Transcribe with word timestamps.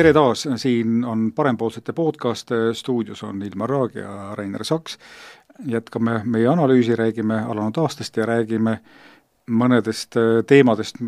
tere 0.00 0.12
taas, 0.16 0.46
siin 0.56 1.04
on 1.04 1.26
Parempoolsete 1.36 1.92
podcast, 1.92 2.48
stuudios 2.72 3.20
on 3.26 3.42
Ilmar 3.44 3.68
Raag 3.70 3.98
ja 4.00 4.34
Rainer 4.34 4.64
Saks. 4.64 4.98
jätkame 5.66 6.22
meie 6.24 6.48
analüüsi, 6.48 6.96
räägime 6.96 7.42
alanud 7.44 7.76
aastast 7.82 8.16
ja 8.16 8.24
räägime 8.26 8.78
mõnedest 9.50 10.16
teemadest, 10.48 11.02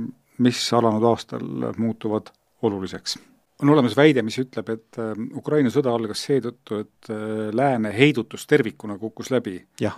mis 0.45 0.61
alanud 0.77 1.07
aastal 1.09 1.73
muutuvad 1.77 2.29
oluliseks. 2.63 3.19
on 3.63 3.69
olemas 3.69 3.97
väide, 3.97 4.23
mis 4.23 4.39
ütleb, 4.39 4.69
et 4.69 4.99
äh, 4.99 5.13
Ukraina 5.37 5.71
sõda 5.71 5.95
algas 5.95 6.27
seetõttu, 6.27 6.81
et 6.85 7.11
äh, 7.11 7.49
lääne 7.53 7.97
heidutus 7.97 8.47
tervikuna 8.47 8.99
kukkus 8.99 9.31
läbi. 9.31 9.65
ja 9.81 9.97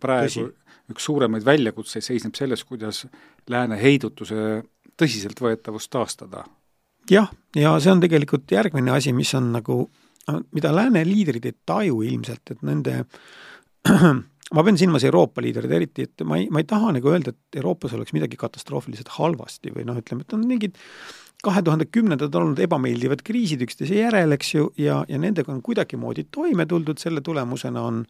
praegu 0.00 0.28
Tõsi. 0.28 0.52
üks 0.90 1.04
suuremaid 1.04 1.44
väljakutseid 1.44 2.04
seisneb 2.04 2.34
selles, 2.34 2.64
kuidas 2.64 3.06
lääne 3.48 3.82
heidutuse 3.82 4.62
tõsiseltvõetavust 4.96 5.90
taastada 5.90 6.44
jah, 7.10 7.28
ja 7.56 7.76
see 7.80 7.92
on 7.92 8.02
tegelikult 8.02 8.50
järgmine 8.52 8.92
asi, 8.94 9.12
mis 9.16 9.32
on 9.38 9.52
nagu, 9.54 9.82
mida 10.54 10.72
lääne 10.74 11.04
liidrid 11.08 11.46
ei 11.48 11.56
taju 11.66 12.02
ilmselt, 12.06 12.54
et 12.54 12.66
nende 12.66 12.98
ma 14.54 14.64
pean 14.64 14.78
silmas 14.80 15.04
Euroopa 15.04 15.42
liidreid 15.44 15.72
eriti, 15.78 16.08
et 16.08 16.26
ma 16.28 16.38
ei, 16.40 16.48
ma 16.52 16.62
ei 16.62 16.68
taha 16.68 16.92
nagu 16.96 17.12
öelda, 17.12 17.34
et 17.34 17.60
Euroopas 17.60 17.94
oleks 17.96 18.14
midagi 18.16 18.38
katastroofiliselt 18.40 19.10
halvasti 19.18 19.72
või 19.74 19.86
noh, 19.88 19.98
ütleme, 20.00 20.24
et 20.24 20.36
on 20.36 20.44
mingid 20.48 20.78
kahe 21.44 21.62
tuhande 21.62 21.86
kümnendad 21.86 22.34
olnud 22.34 22.58
ebameeldivad 22.64 23.22
kriisid 23.26 23.62
üksteise 23.62 24.00
järel, 24.00 24.34
eks 24.34 24.54
ju, 24.54 24.70
ja, 24.80 25.02
ja 25.08 25.20
nendega 25.22 25.52
on 25.54 25.60
kuidagimoodi 25.64 26.26
toime 26.34 26.66
tuldud, 26.66 26.98
selle 26.98 27.22
tulemusena 27.24 27.84
on, 27.86 28.02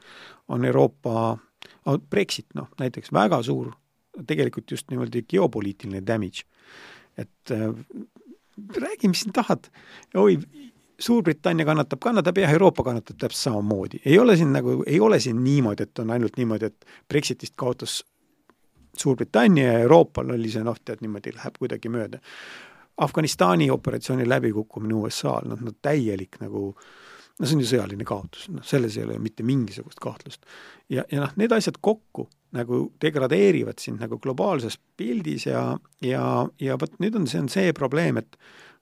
on 0.49 0.65
Euroopa 0.65 1.37
Brexit, 2.11 2.49
noh 2.57 2.71
näiteks 2.81 3.13
väga 3.13 3.43
suur, 3.45 3.75
tegelikult 4.27 4.71
just 4.71 4.89
niimoodi 4.91 5.27
geopoliitiline 5.29 6.01
damage. 6.07 6.47
et 7.19 7.53
räägi, 8.77 9.09
mis 9.09 9.21
sa 9.21 9.31
tahad. 9.33 9.71
oi, 10.15 10.39
Suurbritannia 10.99 11.67
kannatab, 11.67 12.01
kannatab 12.03 12.39
jah, 12.43 12.53
Euroopa 12.53 12.83
kannatab 12.83 13.17
täpselt 13.19 13.43
samamoodi. 13.43 14.01
ei 14.05 14.19
ole 14.19 14.37
siin 14.37 14.53
nagu, 14.53 14.83
ei 14.87 15.01
ole 15.01 15.21
siin 15.21 15.45
niimoodi, 15.45 15.83
et 15.83 15.99
on 15.99 16.11
ainult 16.11 16.37
niimoodi, 16.37 16.65
et 16.65 16.87
Brexitist 17.09 17.55
kaotas 17.57 18.05
Suurbritannia 18.99 19.73
ja 19.73 19.79
Euroopal 19.79 20.31
oli 20.35 20.51
see 20.51 20.65
noh, 20.67 20.77
tead 20.85 21.05
niimoodi 21.05 21.33
läheb 21.37 21.59
kuidagi 21.59 21.89
mööda. 21.89 22.19
Afganistani 22.99 23.71
operatsiooni 23.71 24.27
läbikukkumine 24.27 24.95
USA-l, 24.99 25.47
noh, 25.53 25.61
no 25.63 25.71
täielik 25.83 26.41
nagu 26.41 26.73
no 27.39 27.47
see 27.47 27.55
on 27.55 27.63
ju 27.63 27.69
sõjaline 27.71 28.07
kaotus, 28.07 28.49
noh, 28.51 28.65
selles 28.67 28.97
ei 28.99 29.05
ole 29.07 29.21
mitte 29.23 29.47
mingisugust 29.47 30.03
kahtlust. 30.03 30.43
ja, 30.91 31.05
ja 31.13 31.23
noh, 31.23 31.37
need 31.39 31.55
asjad 31.55 31.79
kokku 31.81 32.27
nagu 32.57 32.85
degradeerivad 33.03 33.81
sind 33.83 34.01
nagu 34.03 34.19
globaalses 34.23 34.79
pildis 34.97 35.47
ja, 35.51 35.63
ja, 36.05 36.23
ja 36.61 36.79
vot 36.81 36.95
nüüd 37.03 37.19
on, 37.19 37.27
see 37.31 37.43
on 37.43 37.51
see 37.53 37.75
probleem, 37.77 38.21
et 38.21 38.39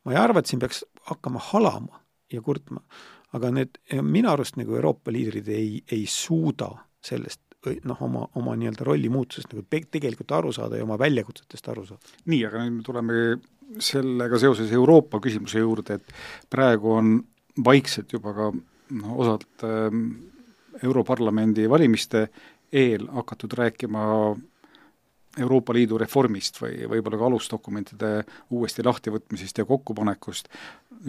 ma 0.06 0.14
ei 0.14 0.20
arva, 0.20 0.42
et 0.42 0.50
siin 0.50 0.62
peaks 0.62 0.84
hakkama 1.10 1.42
halama 1.50 2.02
ja 2.32 2.42
kurtma, 2.42 2.82
aga 3.36 3.50
need, 3.54 3.80
minu 4.02 4.30
arust 4.30 4.58
nagu 4.60 4.76
Euroopa 4.78 5.14
liidrid 5.14 5.48
ei, 5.52 5.80
ei 5.92 6.06
suuda 6.10 6.70
sellest 7.04 7.42
noh, 7.86 7.98
oma, 8.06 8.22
oma 8.38 8.54
nii-öelda 8.58 8.86
rolli 8.86 9.10
muutusest 9.10 9.50
nagu 9.50 9.64
tegelikult 9.70 10.32
aru 10.36 10.52
saada 10.54 10.78
ja 10.78 10.86
oma 10.86 10.98
väljakutsetest 11.00 11.68
aru 11.72 11.86
saada. 11.88 12.14
nii, 12.30 12.44
aga 12.46 12.62
nüüd 12.62 12.78
me 12.78 12.86
tuleme 12.86 13.16
sellega 13.82 14.38
seoses 14.38 14.70
Euroopa 14.72 15.20
küsimuse 15.22 15.62
juurde, 15.62 15.98
et 15.98 16.50
praegu 16.52 16.94
on 16.94 17.16
vaikselt 17.66 18.12
juba 18.14 18.34
ka 18.36 18.50
noh, 18.54 19.16
osalt 19.18 19.66
äh, 19.66 19.90
Europarlamendi 20.84 21.68
valimiste 21.70 22.26
eel 22.72 23.06
hakatud 23.12 23.52
rääkima 23.56 24.06
Euroopa 25.36 25.74
Liidu 25.76 25.98
reformist 26.00 26.56
või 26.62 26.86
võib-olla 26.88 27.18
ka 27.20 27.26
alusdokumentide 27.28 28.10
uuesti 28.56 28.84
lahtivõtmisest 28.84 29.58
ja 29.60 29.66
kokkupanekust. 29.68 30.48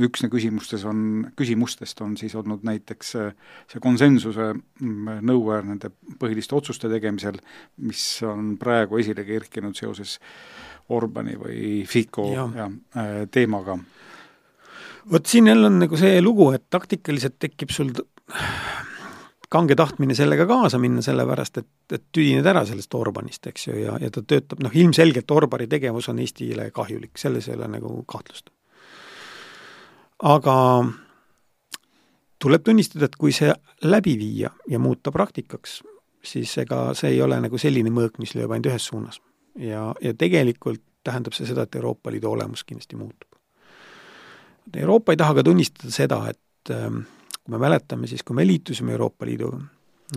üks 0.03 0.25
küsimustes 0.31 0.83
on, 0.85 1.31
küsimustest 1.35 2.01
on 2.01 2.17
siis 2.17 2.35
olnud 2.35 2.63
näiteks 2.67 3.11
see 3.11 3.79
konsensuse 3.81 4.53
nõue 4.81 5.61
nende 5.63 5.91
põhiliste 6.19 6.55
otsuste 6.55 6.89
tegemisel, 6.89 7.39
mis 7.77 8.21
on 8.23 8.57
praegu 8.57 8.97
esile 8.97 9.23
kerkinud 9.23 9.75
seoses 9.75 10.19
Orbani 10.89 11.37
või 11.39 11.85
Fico 11.87 12.27
ja. 12.33 12.49
Ja, 12.55 12.69
äh, 12.99 13.27
teemaga. 13.31 13.77
vot 15.11 15.25
siin 15.25 15.47
jälle 15.47 15.67
on 15.67 15.79
nagu 15.79 15.97
see 15.97 16.21
lugu, 16.21 16.51
et 16.51 16.67
taktikaliselt 16.69 17.39
tekib 17.39 17.71
sul 17.71 17.95
kange 19.49 19.75
tahtmine 19.75 20.15
sellega 20.15 20.45
kaasa 20.47 20.79
minna, 20.79 21.01
sellepärast 21.01 21.61
et, 21.61 21.69
et 21.93 22.03
tüdined 22.11 22.45
ära 22.47 22.65
sellest 22.67 22.93
Orbanist, 22.99 23.47
eks 23.47 23.67
ju, 23.67 23.75
ja, 23.79 23.97
ja 24.01 24.11
ta 24.11 24.21
töötab, 24.21 24.61
noh 24.63 24.75
ilmselgelt 24.75 25.31
Orbani 25.31 25.67
tegevus 25.71 26.09
on 26.11 26.19
Eestile 26.19 26.69
kahjulik, 26.75 27.15
selles 27.19 27.47
ei 27.47 27.55
ole 27.55 27.69
nagu 27.77 28.01
kahtlust. 28.07 28.49
aga 30.23 30.55
tuleb 32.39 32.63
tunnistada, 32.63 33.05
et 33.05 33.15
kui 33.15 33.31
see 33.31 33.53
läbi 33.83 34.17
viia 34.19 34.51
ja 34.67 34.79
muuta 34.79 35.11
praktikaks, 35.11 35.79
siis 36.23 36.57
ega 36.57 36.91
see 36.97 37.15
ei 37.15 37.21
ole 37.21 37.39
nagu 37.41 37.57
selline 37.61 37.93
mõõk, 37.93 38.19
mis 38.19 38.35
lööb 38.35 38.51
ainult 38.51 38.73
ühes 38.73 38.91
suunas. 38.91 39.21
ja, 39.55 39.93
ja 40.01 40.13
tegelikult 40.13 40.83
tähendab 41.07 41.33
see 41.33 41.47
seda, 41.47 41.63
et 41.63 41.75
Euroopa 41.75 42.11
Liidu 42.11 42.31
olemus 42.31 42.65
kindlasti 42.67 42.97
muutub. 42.99 43.29
Euroopa 44.75 45.13
ei 45.13 45.17
taha 45.17 45.37
ka 45.37 45.43
tunnistada 45.47 45.91
seda, 45.93 46.17
et 46.27 46.71
ähm, 46.75 47.05
kui 47.47 47.55
me 47.55 47.63
mäletame, 47.63 48.07
siis 48.11 48.25
kui 48.27 48.35
me 48.35 48.43
liitusime 48.43 48.91
Euroopa 48.91 49.25
Liiduga 49.25 49.61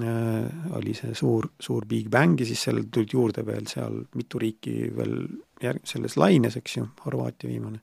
äh,, 0.02 0.72
oli 0.74 0.94
see 0.98 1.14
suur, 1.14 1.46
suur 1.62 1.86
Big 1.86 2.08
Bang 2.10 2.34
ja 2.40 2.46
siis 2.48 2.64
seal 2.66 2.82
tulid 2.90 3.14
juurde 3.14 3.44
veel 3.46 3.70
seal 3.70 4.00
mitu 4.18 4.40
riiki 4.42 4.90
veel 4.96 5.14
järg-, 5.62 5.86
selles 5.86 6.18
laines, 6.18 6.58
eks 6.58 6.76
ju, 6.80 6.88
Horvaatia 7.04 7.52
viimane. 7.52 7.80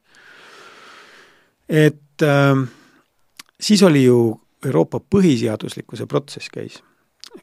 et 1.70 2.28
äh, 2.28 2.68
siis 3.60 3.84
oli 3.88 4.04
ju 4.04 4.20
Euroopa 4.66 5.00
põhiseaduslikkuse 5.00 6.10
protsess 6.12 6.52
käis, 6.52 6.82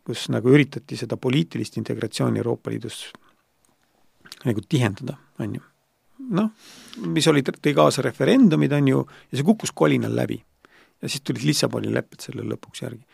kus 0.05 0.29
nagu 0.29 0.53
üritati 0.53 0.99
seda 1.01 1.17
poliitilist 1.17 1.79
integratsiooni 1.81 2.45
Euroopa 2.45 2.71
Liidus 2.71 3.07
nagu 4.45 4.61
tihendada, 4.69 5.17
on 5.41 5.55
ju. 5.57 5.69
noh, 6.37 6.51
mis 7.09 7.33
oli, 7.33 7.41
tõi 7.41 7.73
kaasa 7.73 8.05
referendumid, 8.05 8.77
on 8.77 8.89
ju, 8.93 9.07
ja 9.31 9.39
see 9.39 9.47
kukkus 9.47 9.73
kolinal 9.73 10.13
läbi 10.13 10.45
ja 11.05 11.13
siis 11.13 11.25
tulid 11.25 11.45
Lissaboni 11.45 11.93
lepped 11.93 12.25
selle 12.25 12.47
lõpuks 12.49 12.85
järgi. 12.85 13.05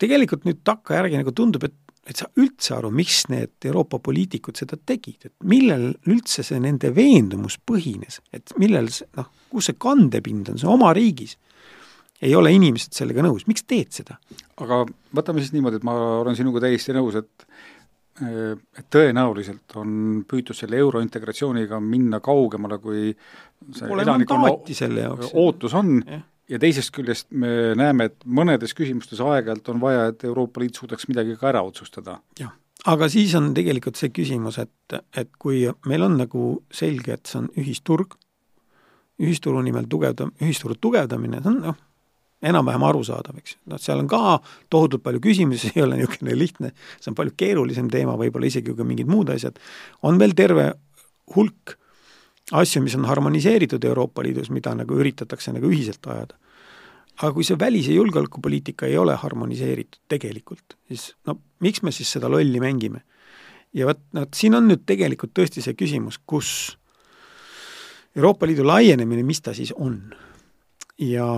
tegelikult 0.00 0.46
nüüd 0.48 0.62
takkajärgi 0.64 1.18
nagu 1.20 1.34
tundub, 1.36 1.66
et 1.68 1.78
et 2.02 2.18
sa 2.18 2.26
üldse 2.40 2.74
aru, 2.74 2.90
miks 2.90 3.28
need 3.30 3.62
Euroopa 3.68 4.00
poliitikud 4.02 4.58
seda 4.58 4.74
tegid, 4.74 5.28
et 5.28 5.34
millel 5.46 5.92
üldse 6.10 6.42
see 6.46 6.58
nende 6.62 6.90
veendumus 6.96 7.60
põhines, 7.62 8.18
et 8.34 8.50
millel 8.58 8.90
see, 8.90 9.06
noh, 9.18 9.28
kus 9.52 9.70
see 9.70 9.78
kandepind 9.78 10.50
on, 10.50 10.58
see 10.58 10.70
oma 10.70 10.90
riigis 10.98 11.36
ei 12.22 12.34
ole 12.38 12.52
inimesed 12.54 12.94
sellega 12.94 13.22
nõus, 13.22 13.46
miks 13.46 13.62
teed 13.70 13.94
seda? 13.94 14.18
aga 14.62 14.82
võtame 15.14 15.44
siis 15.44 15.54
niimoodi, 15.54 15.78
et 15.78 15.86
ma 15.86 15.94
olen 16.24 16.38
sinuga 16.38 16.64
täiesti 16.66 16.96
nõus, 16.96 17.20
et 17.22 17.46
et 18.22 18.86
tõenäoliselt 18.92 19.72
on 19.80 20.20
püütud 20.28 20.54
selle 20.54 20.76
eurointegratsiooniga 20.82 21.78
minna 21.80 22.18
kaugemale, 22.22 22.76
kui 22.82 23.08
see 23.72 23.88
elanikkonna 23.88 24.50
ootus 25.40 25.74
on 25.78 25.94
ja 26.02 26.18
ja 26.52 26.60
teisest 26.60 26.92
küljest 26.94 27.30
me 27.30 27.72
näeme, 27.78 28.10
et 28.10 28.26
mõnedes 28.26 28.74
küsimustes 28.76 29.22
aeg-ajalt 29.24 29.70
on 29.72 29.80
vaja, 29.82 30.08
et 30.12 30.24
Euroopa 30.28 30.62
Liit 30.62 30.78
suudaks 30.78 31.08
midagi 31.10 31.36
ka 31.40 31.48
ära 31.52 31.62
otsustada. 31.64 32.18
jah, 32.40 32.52
aga 32.92 33.08
siis 33.12 33.34
on 33.38 33.52
tegelikult 33.56 34.00
see 34.00 34.12
küsimus, 34.14 34.58
et, 34.62 34.98
et 35.16 35.30
kui 35.38 35.64
meil 35.88 36.04
on 36.08 36.18
nagu 36.20 36.50
selge, 36.74 37.16
et 37.16 37.30
see 37.30 37.40
on 37.42 37.48
ühisturg, 37.58 38.18
ühisturu 39.22 39.62
nimel 39.64 39.88
tugevda-, 39.90 40.30
ühisturu 40.42 40.76
tugevdamine, 40.80 41.42
see 41.42 41.52
on 41.52 41.60
noh, 41.68 41.80
enam-vähem 42.42 42.84
arusaadav, 42.88 43.36
eks. 43.38 43.56
noh, 43.70 43.80
seal 43.80 44.02
on 44.02 44.08
ka 44.10 44.38
tohutult 44.72 45.04
palju 45.04 45.22
küsimusi, 45.22 45.72
ei 45.76 45.84
ole 45.86 46.00
niisugune 46.00 46.36
lihtne, 46.38 46.72
see 46.98 47.12
on 47.12 47.18
palju 47.18 47.36
keerulisem 47.38 47.90
teema, 47.92 48.18
võib-olla 48.20 48.50
isegi 48.50 48.74
ka 48.76 48.86
mingid 48.86 49.10
muud 49.10 49.30
asjad, 49.34 49.60
on 50.02 50.20
veel 50.20 50.36
terve 50.38 50.72
hulk 51.36 51.78
asju, 52.50 52.82
mis 52.82 52.94
on 52.98 53.04
harmoniseeritud 53.04 53.84
Euroopa 53.84 54.22
Liidus, 54.22 54.50
mida 54.50 54.74
nagu 54.74 54.98
üritatakse 54.98 55.52
nagu 55.54 55.70
ühiselt 55.70 56.06
ajada 56.06 56.38
aga 57.20 57.32
kui 57.36 57.44
see 57.44 57.58
välis- 57.58 57.88
ja 57.88 57.94
julgeolekupoliitika 57.94 58.86
ei 58.86 58.96
ole 58.98 59.14
harmoniseeritud 59.16 60.00
tegelikult, 60.08 60.76
siis 60.88 61.12
no 61.26 61.38
miks 61.60 61.82
me 61.82 61.92
siis 61.92 62.12
seda 62.12 62.30
lolli 62.30 62.60
mängime? 62.60 63.02
ja 63.74 63.86
vot, 63.86 64.00
vot 64.14 64.34
siin 64.36 64.54
on 64.54 64.68
nüüd 64.68 64.84
tegelikult 64.86 65.32
tõesti 65.36 65.62
see 65.64 65.76
küsimus, 65.78 66.18
kus 66.26 66.78
Euroopa 68.16 68.46
Liidu 68.46 68.66
laienemine, 68.66 69.22
mis 69.24 69.40
ta 69.40 69.54
siis 69.56 69.72
on? 69.72 70.00
ja, 70.98 71.28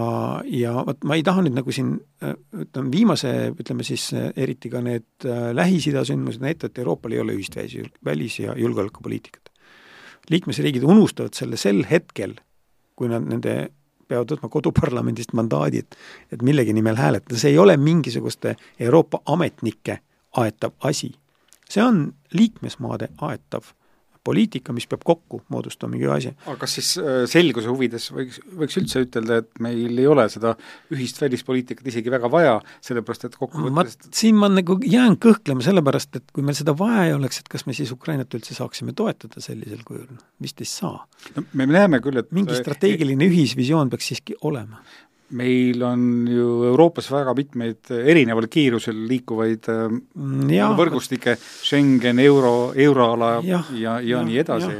ja 0.46 0.74
vot 0.86 1.04
ma 1.04 1.18
ei 1.18 1.22
taha 1.26 1.44
nüüd 1.44 1.58
nagu 1.58 1.72
siin 1.74 1.94
ütleme, 2.22 2.90
viimase, 2.92 3.34
ütleme 3.54 3.86
siis 3.86 4.10
eriti 4.14 4.70
ka 4.70 4.82
need 4.82 5.26
äh, 5.26 5.50
Lähis-Ida 5.54 6.04
sündmused 6.06 6.42
näitavad, 6.42 6.74
et 6.74 6.82
Euroopal 6.82 7.14
ei 7.14 7.22
ole 7.22 7.36
ühist 7.38 7.58
välis- 8.04 8.40
ja 8.42 8.56
julgeolekupoliitikat. 8.58 9.50
Liikmesriigid 10.30 10.82
unustavad 10.82 11.34
selle 11.34 11.56
sel 11.60 11.84
hetkel, 11.90 12.36
kui 12.96 13.10
nad 13.10 13.26
nende 13.28 13.54
peavad 14.08 14.34
võtma 14.34 14.50
koduparlamendist 14.52 15.32
mandaadi, 15.36 15.84
et 15.84 15.96
et 16.32 16.42
millegi 16.42 16.74
nimel 16.76 16.96
hääletada, 16.96 17.38
see 17.40 17.54
ei 17.54 17.58
ole 17.58 17.76
mingisuguste 17.76 18.56
Euroopa 18.80 19.22
ametnike 19.26 19.98
aetav 20.36 20.72
asi. 20.80 21.14
see 21.68 21.82
on 21.82 22.12
liikmesmaade 22.32 23.08
aetav 23.18 23.72
poliitika, 24.24 24.74
mis 24.76 24.86
peab 24.90 25.04
kokku 25.06 25.42
moodustama 25.52 25.94
mingi 25.94 26.08
asja. 26.10 26.32
aga 26.46 26.56
kas 26.62 26.76
siis 26.78 26.90
äh, 27.00 27.22
selguse 27.30 27.70
huvides 27.70 28.08
võiks, 28.14 28.40
võiks 28.60 28.78
üldse 28.80 29.04
ütelda, 29.04 29.40
et 29.42 29.62
meil 29.64 30.00
ei 30.00 30.08
ole 30.10 30.26
seda 30.32 30.54
ühist 30.94 31.20
välispoliitikat 31.22 31.90
isegi 31.92 32.12
väga 32.12 32.30
vaja, 32.32 32.56
sellepärast 32.84 33.28
et 33.28 33.38
kokkuvõttes 33.40 33.98
ma, 34.00 34.12
siin 34.20 34.40
ma 34.40 34.50
nagu 34.52 34.78
jään 34.80 35.18
kõhklema, 35.22 35.64
sellepärast 35.66 36.20
et 36.20 36.34
kui 36.34 36.46
meil 36.46 36.58
seda 36.58 36.76
vaja 36.78 37.08
ei 37.08 37.16
oleks, 37.16 37.42
et 37.42 37.50
kas 37.52 37.66
me 37.68 37.76
siis 37.76 37.92
Ukrainat 37.94 38.34
üldse 38.36 38.56
saaksime 38.56 38.96
toetada 38.96 39.44
sellisel 39.44 39.84
kujul, 39.86 40.08
vist 40.42 40.62
ei 40.64 40.70
saa. 40.70 41.04
no 41.36 41.46
me 41.52 41.68
näeme 41.70 42.00
küll, 42.04 42.20
et 42.20 42.32
mingi 42.36 42.56
strateegiline 42.58 43.28
ühisvisioon 43.28 43.92
peaks 43.92 44.12
siiski 44.12 44.38
olema 44.42 44.82
meil 45.30 45.82
on 45.82 46.26
ju 46.28 46.64
Euroopas 46.68 47.08
väga 47.10 47.32
mitmeid 47.36 47.90
erineval 47.96 48.46
kiirusel 48.52 48.98
liikuvaid 49.08 49.68
mm, 49.70 50.50
ja, 50.52 50.68
võrgustikke, 50.76 51.36
Schengen, 51.40 52.20
euro, 52.22 52.72
euroala 52.76 53.38
ja, 53.42 53.62
ja, 53.72 53.96
ja, 53.98 53.98
ja 54.04 54.22
nii 54.26 54.38
edasi. 54.42 54.74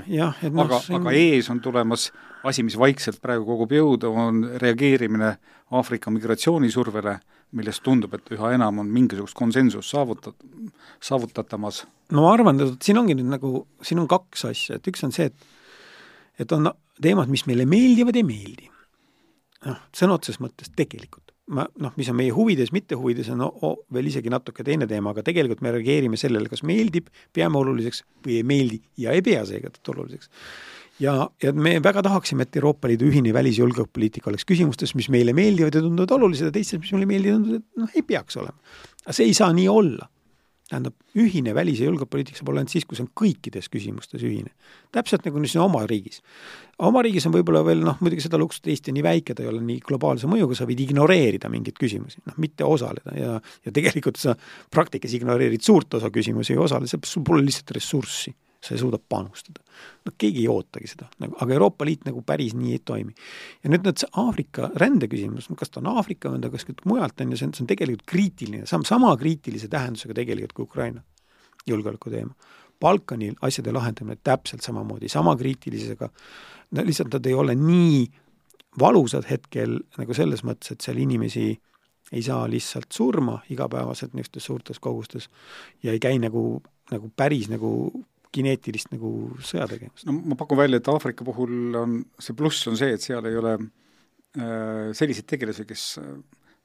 No, 0.50 0.66
aga 0.66 0.80
aga 0.98 1.14
ees 1.16 1.48
on 1.52 1.62
tulemas 1.64 2.10
asi, 2.44 2.64
mis 2.66 2.76
vaikselt 2.78 3.22
praegu 3.24 3.46
kogub 3.48 3.72
jõudu, 3.72 4.12
on 4.12 4.44
reageerimine 4.60 5.32
Aafrika 5.74 6.12
migratsioonisurvele, 6.12 7.16
millest 7.56 7.82
tundub, 7.86 8.12
et 8.14 8.34
üha 8.36 8.52
enam 8.54 8.82
on 8.82 8.90
mingisugust 8.92 9.36
konsensust 9.38 9.94
saavutat-, 9.94 10.44
saavutatamas. 11.02 11.84
no 12.12 12.26
ma 12.26 12.34
arvan, 12.34 12.60
et 12.60 12.84
siin 12.84 13.00
ongi 13.00 13.16
nüüd 13.16 13.32
nagu, 13.32 13.64
siin 13.82 14.02
on 14.02 14.10
kaks 14.10 14.44
asja, 14.50 14.76
et 14.76 14.92
üks 14.92 15.06
on 15.06 15.14
see, 15.14 15.32
et 15.32 15.50
et 16.44 16.52
on 16.52 16.66
teemad, 17.00 17.30
mis 17.30 17.46
meile 17.46 17.64
meeldivad, 17.70 18.16
ei 18.18 18.26
meeldi 18.26 18.73
noh, 19.68 19.80
sõna 19.96 20.18
otseses 20.18 20.40
mõttes 20.42 20.72
tegelikult. 20.76 21.32
ma 21.54 21.66
noh, 21.76 21.92
mis 22.00 22.08
on 22.08 22.16
meie 22.16 22.32
huvides, 22.32 22.70
mitte 22.72 22.96
huvides, 22.96 23.28
on 23.34 23.42
no, 23.42 23.74
veel 23.92 24.06
isegi 24.08 24.30
natuke 24.32 24.64
teine 24.64 24.86
teema, 24.88 25.12
aga 25.12 25.20
tegelikult 25.26 25.60
me 25.60 25.74
reageerime 25.74 26.16
sellele, 26.16 26.48
kas 26.48 26.62
meeldib, 26.64 27.10
peame 27.36 27.60
oluliseks 27.60 28.00
või 28.24 28.38
ei 28.38 28.46
meeldi 28.48 28.78
ja 29.02 29.12
ei 29.12 29.20
pea 29.24 29.42
seega 29.44 29.68
oluliseks. 29.92 30.30
ja, 31.04 31.18
ja 31.42 31.52
me 31.52 31.76
väga 31.84 32.02
tahaksime, 32.06 32.48
et 32.48 32.56
Euroopa 32.56 32.88
Liidu 32.88 33.10
ühine 33.10 33.34
välis- 33.36 33.58
ja 33.58 33.66
julgeolekupoliitika 33.66 34.30
oleks 34.32 34.48
küsimustes, 34.48 34.94
mis 34.96 35.10
meile 35.12 35.36
meeldivad 35.36 35.74
ja 35.74 35.84
tunduvad 35.84 36.16
olulised 36.16 36.48
ja 36.48 36.54
teistes, 36.54 36.80
mis 36.80 36.92
meile 36.96 37.10
meeldivad, 37.12 37.60
noh, 37.76 37.92
ei 37.94 38.02
peaks 38.02 38.40
olema. 38.40 38.56
aga 39.04 39.12
see 39.12 39.28
ei 39.28 39.36
saa 39.36 39.52
nii 39.52 39.68
olla 39.68 40.08
tähendab, 40.70 40.94
ühine 41.20 41.52
välis- 41.54 41.80
ja 41.80 41.88
julgeolekupoliitika 41.88 42.38
saab 42.38 42.48
olla 42.48 42.62
ainult 42.62 42.72
siis, 42.72 42.86
kui 42.88 42.96
see 42.96 43.04
on 43.04 43.10
kõikides 43.20 43.68
küsimustes 43.72 44.22
ühine. 44.24 44.50
täpselt 44.92 45.24
nagu 45.26 45.42
siin 45.44 45.62
oma 45.62 45.86
riigis. 45.86 46.22
oma 46.78 47.02
riigis 47.02 47.26
on 47.26 47.34
võib-olla 47.34 47.64
veel 47.64 47.84
noh, 47.84 47.98
muidugi 48.00 48.24
seda 48.24 48.38
luksust, 48.38 48.66
Eesti 48.66 48.90
on 48.90 48.98
nii 48.98 49.04
väike, 49.04 49.34
ta 49.34 49.42
ei 49.42 49.48
ole 49.48 49.60
nii 49.60 49.80
globaalse 49.80 50.26
mõjuga, 50.26 50.56
sa 50.56 50.64
võid 50.64 50.80
ignoreerida 50.80 51.48
mingeid 51.52 51.76
küsimusi, 51.78 52.22
noh, 52.26 52.38
mitte 52.38 52.64
osaleda 52.64 53.12
ja 53.18 53.40
ja 53.64 53.72
tegelikult 53.72 54.16
sa 54.16 54.34
praktikas 54.70 55.12
ignoreerid 55.12 55.60
suurt 55.60 55.94
osa 55.94 56.10
küsimusi 56.10 56.54
ja 56.54 56.60
osaled, 56.60 56.88
sul 57.04 57.22
pole 57.22 57.44
lihtsalt 57.44 57.76
ressurssi 57.76 58.34
sa 58.64 58.74
ei 58.74 58.80
suuda 58.80 58.98
panustada. 58.98 59.60
no 60.04 60.12
keegi 60.18 60.44
ei 60.44 60.48
ootagi 60.48 60.88
seda, 60.88 61.08
nagu, 61.20 61.36
aga 61.40 61.56
Euroopa 61.56 61.84
Liit 61.84 62.04
nagu 62.08 62.22
päris 62.26 62.54
nii 62.56 62.72
ei 62.76 62.82
toimi. 62.84 63.14
ja 63.64 63.70
nüüd 63.70 63.86
nüüd 63.86 64.00
see 64.00 64.10
Aafrika 64.20 64.70
rändeküsimus, 64.80 65.50
kas 65.58 65.70
ta 65.70 65.82
on 65.82 65.92
Aafrika 65.94 66.30
või 66.30 66.40
on 66.40 66.46
ta 66.46 66.52
kuskilt 66.52 66.84
mujalt, 66.88 67.20
on 67.20 67.34
ju, 67.34 67.40
see 67.40 67.50
on, 67.50 67.54
see 67.56 67.66
on 67.66 67.70
tegelikult 67.70 68.06
kriitiline, 68.10 68.66
sam-, 68.70 68.86
sama 68.88 69.12
kriitilise 69.20 69.68
tähendusega 69.72 70.16
tegelikult 70.20 70.56
kui 70.56 70.68
Ukraina 70.68 71.04
julgeoleku 71.66 72.10
teema. 72.12 72.34
Balkanil 72.80 73.36
asjade 73.46 73.72
lahendamine 73.72 74.18
täpselt 74.24 74.64
samamoodi, 74.64 75.08
sama 75.08 75.36
kriitilisega, 75.40 76.08
no 76.74 76.84
lihtsalt 76.84 77.14
nad 77.14 77.26
ei 77.26 77.34
ole 77.34 77.54
nii 77.56 78.02
valusad 78.80 79.28
hetkel 79.30 79.78
nagu 79.98 80.16
selles 80.16 80.42
mõttes, 80.44 80.74
et 80.74 80.84
seal 80.84 80.98
inimesi 81.00 81.52
ei 82.12 82.22
saa 82.22 82.44
lihtsalt 82.50 82.92
surma 82.92 83.38
igapäevaselt 83.50 84.14
niisugustes 84.14 84.44
suurtes 84.44 84.80
kogustes 84.80 85.28
ja 85.82 85.92
ei 85.92 86.00
käi 86.02 86.18
nagu, 86.18 86.62
nagu 86.90 87.10
päris 87.16 87.48
nagu 87.48 87.70
kineetilist 88.34 88.92
nagu 88.94 89.10
sõjategevust. 89.44 90.06
no 90.08 90.18
ma 90.32 90.38
pakun 90.38 90.60
välja, 90.60 90.80
et 90.80 90.92
Aafrika 90.92 91.26
puhul 91.26 91.78
on, 91.80 91.98
see 92.18 92.36
pluss 92.38 92.68
on 92.70 92.78
see, 92.80 92.96
et 92.96 93.04
seal 93.04 93.26
ei 93.30 93.38
ole 93.40 93.56
äh, 93.56 94.92
selliseid 94.96 95.28
tegelasi, 95.30 95.66
kes 95.68 95.88
äh, 96.02 96.14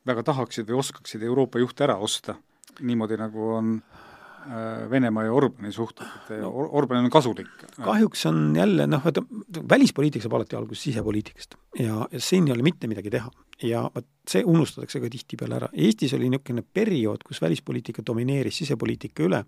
väga 0.10 0.26
tahaksid 0.32 0.70
või 0.70 0.80
oskaksid 0.84 1.26
Euroopa 1.28 1.62
juhte 1.62 1.86
ära 1.88 1.98
osta, 2.02 2.38
niimoodi 2.86 3.18
nagu 3.20 3.50
on 3.58 3.74
äh, 3.80 4.88
Venemaa 4.92 5.28
ja 5.28 5.36
Orbani 5.36 5.72
suhted, 5.76 6.08
no, 6.40 6.50
Or 6.50 6.72
Orban 6.82 7.04
on 7.04 7.14
kasulik. 7.14 7.52
kahjuks 7.84 8.26
on 8.30 8.56
jälle 8.58 8.88
noh, 8.88 9.04
vaata 9.04 9.24
välispoliitika 9.70 10.26
saab 10.26 10.40
alati 10.40 10.58
alguse 10.58 10.88
sisepoliitikast 10.88 11.56
ja, 11.80 12.08
ja 12.12 12.24
siin 12.24 12.48
ei 12.48 12.56
ole 12.56 12.66
mitte 12.66 12.88
midagi 12.88 13.14
teha. 13.14 13.32
ja 13.64 13.84
vot 13.96 14.08
see 14.30 14.44
unustatakse 14.46 15.02
ka 15.04 15.10
tihtipeale 15.12 15.56
ära. 15.58 15.68
Eestis 15.74 16.14
oli 16.16 16.30
niisugune 16.32 16.64
periood, 16.64 17.26
kus 17.28 17.42
välispoliitika 17.42 18.06
domineeris 18.08 18.62
sisepoliitika 18.64 19.26
üle 19.28 19.44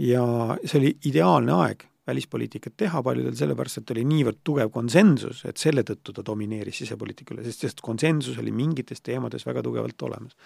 ja 0.00 0.24
see 0.64 0.78
oli 0.80 0.90
ideaalne 1.10 1.56
aeg 1.66 1.86
välispoliitikat 2.10 2.76
teha 2.80 3.02
paljudel, 3.04 3.34
sellepärast 3.36 3.82
et 3.82 3.90
oli 3.94 4.04
niivõrd 4.08 4.40
tugev 4.46 4.70
konsensus, 4.74 5.44
et 5.46 5.60
selle 5.60 5.84
tõttu 5.86 6.14
ta 6.16 6.24
domineeris 6.26 6.82
sisepoliitika 6.82 7.34
üle, 7.36 7.44
sest, 7.46 7.66
sest 7.66 7.82
konsensus 7.84 8.38
oli 8.40 8.52
mingites 8.54 9.04
teemades 9.06 9.44
väga 9.46 9.62
tugevalt 9.66 10.08
olemas. 10.08 10.36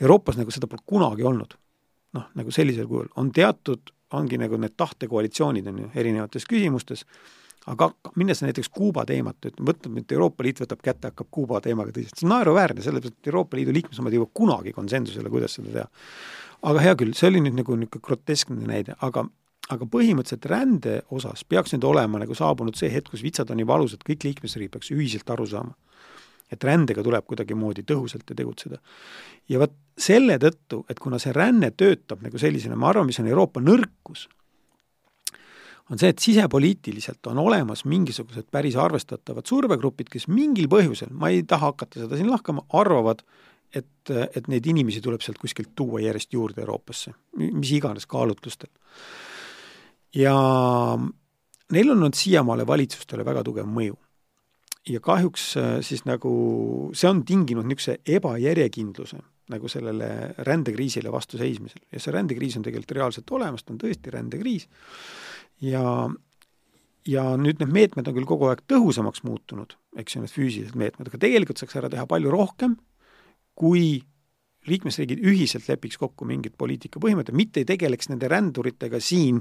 Euroopas 0.00 0.38
nagu 0.40 0.54
seda 0.54 0.70
pole 0.70 0.82
kunagi 0.86 1.28
olnud. 1.28 1.58
noh, 2.12 2.26
nagu 2.36 2.52
sellisel 2.52 2.84
kujul, 2.84 3.06
on 3.16 3.30
teatud, 3.32 3.88
ongi 4.12 4.36
nagu 4.36 4.58
need 4.60 4.74
tahtekoalitsioonid, 4.76 5.68
on 5.70 5.78
ju, 5.80 5.86
erinevates 5.96 6.44
küsimustes, 6.44 7.06
aga 7.70 7.90
minnes 8.18 8.42
näiteks 8.42 8.68
Kuuba 8.74 9.04
teemat, 9.06 9.38
et 9.46 9.60
võtab 9.60 9.94
nüüd 9.94 10.12
Euroopa 10.12 10.44
Liit 10.44 10.62
võtab 10.64 10.80
kätte, 10.82 11.12
hakkab 11.12 11.28
Kuuba 11.30 11.60
teemaga 11.62 11.94
tõsiselt, 11.94 12.18
see 12.18 12.26
on 12.26 12.34
naeruväärne, 12.34 12.82
sellepärast 12.82 13.20
et 13.20 13.30
Euroopa 13.30 13.58
Liidu 13.58 13.74
liikmesmaad 13.76 14.14
ei 14.14 14.18
jõua 14.18 14.32
kunagi 14.34 14.72
konsensusele, 14.74 15.30
kuidas 15.30 15.58
seda 15.58 15.76
teha 15.76 15.86
aga 16.62 16.82
hea 16.82 16.96
küll, 16.98 17.14
see 17.16 17.30
oli 17.30 17.42
nüüd 17.42 17.56
nagu 17.58 17.76
niisugune 17.78 18.06
groteskne 18.06 18.66
näide, 18.68 18.96
aga 19.02 19.26
aga 19.72 19.86
põhimõtteliselt 19.88 20.46
rände 20.50 20.96
osas 21.14 21.44
peaks 21.48 21.72
nüüd 21.72 21.84
olema 21.86 22.18
nagu 22.20 22.34
saabunud 22.36 22.76
see 22.76 22.90
hetk, 22.92 23.12
kus 23.12 23.22
vitsad 23.24 23.48
on 23.54 23.60
nii 23.60 23.68
valusad, 23.68 24.02
kõik 24.04 24.26
liikmesriigid 24.26 24.72
peaks 24.74 24.90
ühiselt 24.92 25.30
aru 25.32 25.46
saama, 25.48 25.72
et 26.52 26.66
rändega 26.66 27.04
tuleb 27.06 27.24
kuidagimoodi 27.30 27.84
tõhusalt 27.88 28.26
ja 28.28 28.36
tegutseda. 28.36 28.80
ja 29.48 29.62
vot 29.62 29.72
selle 29.96 30.36
tõttu, 30.42 30.82
et 30.90 31.00
kuna 31.00 31.18
see 31.22 31.32
ränne 31.32 31.70
töötab 31.70 32.26
nagu 32.26 32.38
sellisena, 32.42 32.76
ma 32.76 32.90
arvan, 32.90 33.06
mis 33.06 33.20
on 33.22 33.30
Euroopa 33.30 33.62
nõrkus, 33.62 34.26
on 35.92 36.00
see, 36.00 36.08
et 36.08 36.22
sisepoliitiliselt 36.24 37.26
on 37.28 37.38
olemas 37.42 37.84
mingisugused 37.84 38.48
päris 38.50 38.76
arvestatavad 38.80 39.46
survegrupid, 39.48 40.08
kes 40.12 40.28
mingil 40.32 40.70
põhjusel, 40.72 41.10
ma 41.12 41.28
ei 41.32 41.42
taha 41.48 41.72
hakata 41.72 42.00
seda 42.04 42.16
siin 42.16 42.30
lahkama, 42.32 42.64
arvavad, 42.80 43.20
et, 43.76 44.08
et 44.08 44.48
neid 44.48 44.66
inimesi 44.72 45.02
tuleb 45.04 45.20
sealt 45.24 45.40
kuskilt 45.40 45.74
tuua 45.76 46.00
järjest 46.04 46.32
juurde 46.32 46.64
Euroopasse, 46.64 47.12
mis 47.42 47.74
iganes 47.76 48.08
kaalutlustel. 48.08 48.72
ja 50.16 50.32
neil 51.72 51.90
on 51.90 51.98
olnud 51.98 52.16
siiamaale 52.16 52.66
valitsustele 52.68 53.24
väga 53.24 53.44
tugev 53.44 53.68
mõju. 53.68 53.96
ja 54.88 55.00
kahjuks 55.00 55.56
äh, 55.56 55.74
siis 55.80 56.04
nagu 56.04 56.32
see 56.92 57.08
on 57.08 57.22
tinginud 57.24 57.68
niisuguse 57.68 58.00
ebajärjekindluse 58.16 59.20
nagu 59.52 59.68
sellele 59.68 60.34
rändekriisile 60.38 61.12
vastu 61.12 61.38
seismisel 61.38 61.84
ja 61.92 62.00
see 62.00 62.12
rändekriis 62.12 62.56
on 62.56 62.64
tegelikult 62.64 62.96
reaalselt 62.96 63.30
olemas, 63.30 63.64
ta 63.64 63.72
on 63.72 63.78
tõesti 63.78 64.12
rändekriis 64.12 64.68
ja 65.62 66.10
ja 67.08 67.24
nüüd 67.38 67.58
need 67.58 67.72
meetmed 67.74 68.06
on 68.06 68.14
küll 68.14 68.28
kogu 68.28 68.46
aeg 68.50 68.62
tõhusamaks 68.70 69.24
muutunud, 69.26 69.74
eks 69.98 70.14
ju, 70.14 70.22
need 70.22 70.34
füüsilised 70.34 70.78
meetmed, 70.78 71.08
aga 71.10 71.18
tegelikult 71.24 71.58
saaks 71.58 71.78
ära 71.80 71.90
teha 71.90 72.04
palju 72.06 72.30
rohkem 72.30 72.76
kui 73.58 74.02
liikmesriigid 74.70 75.24
ühiselt 75.26 75.66
lepiks 75.66 75.98
kokku 75.98 76.26
mingid 76.28 76.54
poliitika 76.58 77.02
põhimõtted, 77.02 77.34
mitte 77.34 77.62
ei 77.62 77.68
tegeleks 77.68 78.10
nende 78.12 78.30
ränduritega 78.30 79.00
siin 79.02 79.40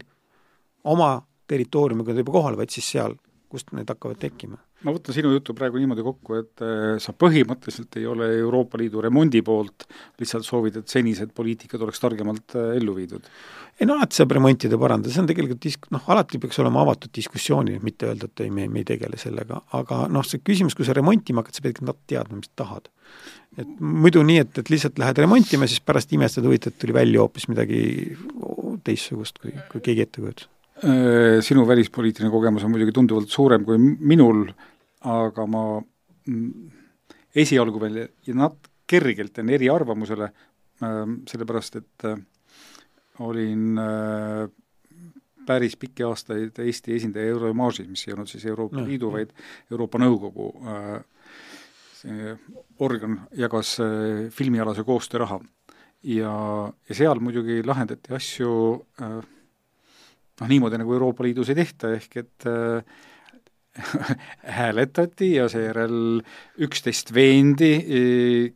oma 0.90 1.14
territooriumiga 1.52 2.16
juba 2.18 2.34
kohal, 2.34 2.58
vaid 2.58 2.74
siis 2.74 2.90
seal, 2.96 3.14
kust 3.52 3.70
need 3.76 3.90
hakkavad 3.92 4.18
tekkima. 4.22 4.58
Ma 4.86 4.94
võtan 4.96 5.16
sinu 5.16 5.32
jutu 5.36 5.56
praegu 5.58 5.80
niimoodi 5.82 6.06
kokku, 6.06 6.38
et 6.42 6.64
äh, 6.66 6.96
sa 7.04 7.14
põhimõtteliselt 7.18 7.98
ei 8.02 8.08
ole 8.10 8.30
Euroopa 8.40 8.80
Liidu 8.82 9.04
remondi 9.04 9.44
poolt, 9.46 9.88
lihtsalt 10.22 10.48
soovid, 10.48 10.82
et 10.82 10.94
senised 10.94 11.34
poliitikad 11.38 11.82
oleks 11.86 12.02
targemalt 12.04 12.58
äh, 12.60 12.78
ellu 12.80 12.96
viidud? 12.98 13.28
ei 13.82 13.88
no 13.88 13.96
alati 13.98 14.20
saab 14.20 14.36
remontida, 14.36 14.78
parandada, 14.78 15.10
see 15.14 15.24
on 15.24 15.30
tegelikult 15.30 15.62
disk-, 15.64 15.88
noh, 15.96 16.04
alati 16.14 16.38
peaks 16.42 16.60
olema 16.62 16.84
avatud 16.84 17.10
diskussiooni, 17.18 17.80
mitte 17.82 18.10
öelda, 18.10 18.28
et 18.30 18.44
ei, 18.46 18.52
me, 18.54 18.68
me 18.70 18.84
ei 18.84 18.86
tegele 18.86 19.18
sellega, 19.18 19.64
aga 19.78 20.04
noh, 20.12 20.26
see 20.28 20.44
küsimus, 20.44 20.76
kui 20.78 20.86
sa 20.86 20.94
remontima 20.94 21.42
hakkad, 21.42 21.58
sa 21.58 21.66
pead 21.66 21.80
ikka 21.80 21.96
teadma, 22.12 22.42
mis 22.44 22.52
tahad 22.60 22.92
et 23.60 23.68
muidu 23.84 24.24
nii, 24.24 24.40
et, 24.46 24.62
et 24.62 24.72
lihtsalt 24.72 25.00
lähed 25.02 25.20
remontima, 25.24 25.68
siis 25.68 25.84
pärast 25.84 26.14
imestad, 26.16 26.46
huvitav, 26.48 26.76
tuli 26.80 26.96
välja 26.96 27.24
hoopis 27.24 27.50
midagi 27.52 27.82
teistsugust, 28.86 29.42
kui, 29.44 29.54
kui 29.72 29.84
keegi 29.84 30.06
ette 30.06 30.24
kujutas. 30.24 30.48
Äh, 30.82 31.42
sinu 31.46 31.68
välispoliitiline 31.68 32.32
kogemus 32.34 32.64
on 32.66 32.72
muidugi 32.74 32.96
tunduvalt 32.96 33.30
suurem 33.30 33.66
kui 33.68 33.78
minul, 33.78 34.48
aga 35.02 35.46
ma 35.50 35.64
mm, 35.80 36.72
esialgu 37.36 37.82
veel 37.82 38.02
ja 38.28 38.36
nat-, 38.38 38.70
kergelt 38.88 39.38
jään 39.38 39.50
eriarvamusele, 39.50 40.32
äh, 40.84 41.00
sellepärast 41.30 41.80
et 41.82 42.06
äh, 42.06 42.20
olin 43.20 43.78
päris 45.46 45.76
pikki 45.78 46.04
aastaid 46.04 46.58
Eesti 46.64 46.96
esindaja 46.96 47.34
Euromaažis, 47.34 47.88
mis 47.90 48.08
ei 48.08 48.14
olnud 48.14 48.30
siis 48.30 48.46
Euroopa 48.46 48.82
Liidu, 48.86 49.12
vaid 49.14 49.34
Euroopa 49.72 50.00
Nõukogu 50.02 50.48
äh, 50.66 51.02
see 52.02 52.34
organ 52.82 53.20
jagas 53.38 53.76
äh, 53.84 54.30
filmialase 54.34 54.86
koostööraha. 54.88 55.40
ja, 56.04 56.34
ja 56.90 56.96
seal 56.98 57.20
muidugi 57.22 57.62
lahendati 57.66 58.14
asju 58.18 58.52
äh, 59.02 59.20
noh, 60.42 60.50
niimoodi 60.50 60.80
nagu 60.82 60.96
Euroopa 60.98 61.24
Liidus 61.24 61.52
ei 61.54 61.60
tehta, 61.62 61.94
ehk 61.98 62.18
et 62.24 62.48
äh, 62.50 62.82
hääletati 64.58 65.30
ja 65.36 65.46
seejärel 65.50 66.20
üksteist 66.62 67.14
veendi, 67.16 67.70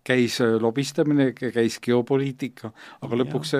käis 0.03 0.41
lobistamine, 0.61 1.29
käis 1.33 1.77
geopoliitika, 1.83 2.71
aga 3.05 3.19
lõpuks, 3.21 3.53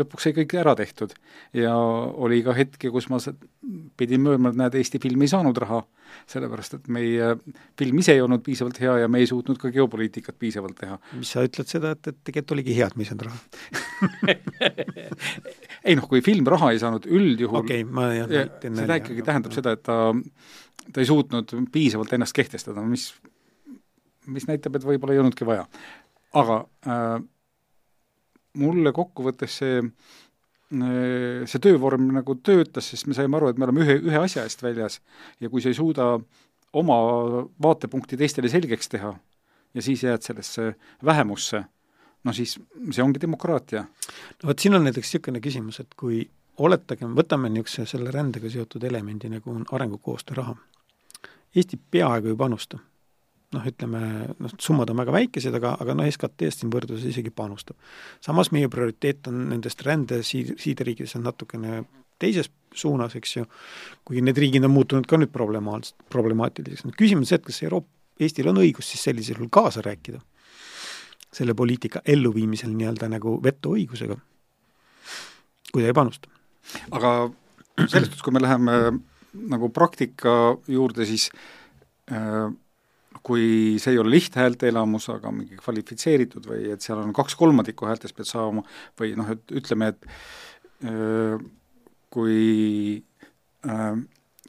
lõpuks 0.00 0.26
sai 0.26 0.34
kõik 0.40 0.56
ära 0.58 0.74
tehtud. 0.78 1.14
ja 1.54 1.74
oli 1.76 2.42
ka 2.42 2.56
hetki, 2.56 2.90
kus 2.90 3.08
ma 3.12 3.20
pidin 3.96 4.24
möönma, 4.26 4.50
et 4.50 4.58
näed, 4.58 4.78
Eesti 4.80 4.98
film 5.02 5.22
ei 5.22 5.30
saanud 5.30 5.56
raha, 5.62 5.80
sellepärast 6.26 6.78
et 6.78 6.90
meie 6.90 7.34
film 7.78 8.02
ise 8.02 8.16
ei 8.16 8.22
olnud 8.24 8.42
piisavalt 8.42 8.80
hea 8.82 8.98
ja 9.04 9.08
me 9.08 9.22
ei 9.22 9.30
suutnud 9.30 9.58
ka 9.60 9.70
geopoliitikat 9.70 10.38
piisavalt 10.38 10.78
teha. 10.80 10.98
mis 11.18 11.30
sa 11.34 11.46
ütled 11.46 11.70
seda, 11.70 11.94
et, 11.94 12.10
et 12.10 12.22
tegelikult 12.24 12.56
oligi 12.58 12.74
hea, 12.78 12.90
et 12.90 12.96
me 12.98 13.06
ei 13.06 13.10
saanud 13.12 13.28
raha 13.28 13.38
ei 15.88 15.98
noh, 15.98 16.08
kui 16.10 16.24
film 16.26 16.48
raha 16.50 16.72
ei 16.74 16.80
saanud 16.82 17.06
üldjuhul 17.06 17.62
okei 17.62 17.84
okay,, 17.84 17.92
ma 17.92 18.10
jah, 18.16 18.32
seda 18.64 18.98
ikkagi 18.98 19.26
tähendab 19.26 19.54
seda, 19.54 19.76
et 19.78 19.84
ta 19.86 19.98
ta 20.92 21.02
ei 21.02 21.08
suutnud 21.08 21.52
piisavalt 21.72 22.12
ennast 22.16 22.36
kehtestada, 22.36 22.82
mis, 22.82 23.10
mis 24.26 24.46
näitab, 24.48 24.78
et 24.78 24.86
võib-olla 24.86 25.16
ei 25.16 25.22
olnudki 25.22 25.46
vaja. 25.48 25.66
aga 26.36 26.58
äh, 26.86 27.18
mulle 28.60 28.92
kokkuvõttes 28.92 29.58
see 29.60 29.78
äh, 29.82 31.46
see 31.48 31.62
töövorm 31.64 32.10
nagu 32.12 32.36
töötas, 32.44 32.90
sest 32.92 33.08
me 33.08 33.16
saime 33.16 33.38
aru, 33.38 33.52
et 33.52 33.58
me 33.58 33.68
oleme 33.68 33.84
ühe, 33.84 33.98
ühe 34.10 34.20
asja 34.20 34.44
eest 34.44 34.62
väljas 34.62 35.00
ja 35.40 35.48
kui 35.48 35.64
sa 35.64 35.72
ei 35.72 35.78
suuda 35.78 36.14
oma 36.76 36.98
vaatepunkti 37.62 38.18
teistele 38.20 38.50
selgeks 38.52 38.92
teha 38.92 39.14
ja 39.74 39.82
siis 39.82 40.02
jääd 40.04 40.24
sellesse 40.24 40.74
vähemusse, 41.04 41.62
no 42.24 42.32
siis 42.32 42.58
see 42.90 43.04
ongi 43.04 43.20
demokraatia. 43.20 43.84
no 44.42 44.50
vot, 44.50 44.58
siin 44.58 44.76
on 44.76 44.84
näiteks 44.84 45.08
niisugune 45.14 45.40
küsimus, 45.44 45.80
et 45.80 45.94
kui 45.96 46.26
oletagem, 46.58 47.14
võtame 47.16 47.48
niisuguse 47.52 47.86
selle 47.88 48.12
rändega 48.12 48.50
seotud 48.52 48.84
elemendi, 48.84 49.30
nagu 49.32 49.54
on 49.54 49.64
arengukoostöö 49.72 50.42
raha 50.42 50.56
Eesti 51.56 51.78
peaaegu 51.90 52.32
ei 52.32 52.38
panusta. 52.38 52.78
noh, 53.48 53.64
ütleme, 53.64 54.00
noh, 54.44 54.50
summad 54.60 54.90
on 54.92 54.98
väga 55.00 55.12
väikesed, 55.14 55.54
aga, 55.56 55.70
aga 55.80 55.94
noh, 55.96 56.04
SKT-st 56.04 56.60
siin 56.60 56.72
võrdluses 56.72 57.06
isegi 57.08 57.30
panustab. 57.32 57.78
samas 58.20 58.52
meie 58.52 58.68
prioriteet 58.68 59.30
on 59.30 59.46
nendest 59.54 59.80
rände 59.86 60.20
siid-, 60.20 60.58
siideriikides 60.60 61.16
on 61.16 61.24
natukene 61.24 61.84
teises 62.20 62.50
suunas, 62.74 63.14
eks 63.16 63.36
ju, 63.36 63.46
kuigi 64.04 64.22
need 64.22 64.36
riigid 64.36 64.66
on 64.68 64.74
muutunud 64.74 65.06
ka 65.08 65.16
nüüd 65.16 65.32
problemaats-, 65.32 65.94
problemaatiliseks. 66.12 66.84
nüüd 66.84 66.98
küsimus 66.98 67.28
on 67.28 67.32
see, 67.32 67.40
et 67.40 67.46
kas 67.48 67.62
Euroopa, 67.64 67.88
Eestil 68.18 68.48
on 68.50 68.58
õigus 68.58 68.88
siis 68.90 69.04
sellisel 69.06 69.38
juhul 69.38 69.50
kaasa 69.54 69.78
rääkida 69.84 70.18
selle 71.32 71.54
poliitika 71.54 72.00
elluviimisel 72.08 72.72
nii-öelda 72.72 73.08
nagu 73.12 73.36
vetoõigusega, 73.44 74.16
kui 75.72 75.84
ta 75.84 75.90
ei 75.90 75.96
panusta. 75.96 76.30
aga 76.90 77.12
selles 77.86 78.08
suhtes, 78.08 78.22
kui 78.24 78.34
me 78.34 78.42
läheme 78.42 78.72
nagu 79.32 79.70
praktika 79.74 80.32
juurde, 80.70 81.06
siis 81.08 81.28
äh, 82.12 82.48
kui 83.24 83.76
see 83.82 83.94
ei 83.94 84.00
ole 84.00 84.14
lihthäälte 84.14 84.70
elamus, 84.70 85.08
aga 85.12 85.32
mingi 85.34 85.58
kvalifitseeritud 85.60 86.46
või 86.48 86.68
et 86.74 86.84
seal 86.84 87.02
on 87.02 87.14
kaks 87.16 87.36
kolmandikku 87.38 87.88
häältest 87.88 88.16
pead 88.16 88.28
saama 88.30 88.64
või 89.00 89.14
noh, 89.18 89.32
et 89.34 89.56
ütleme, 89.60 89.92
et 89.92 90.08
äh, 90.88 91.40
kui 92.12 93.02
äh, 93.68 93.90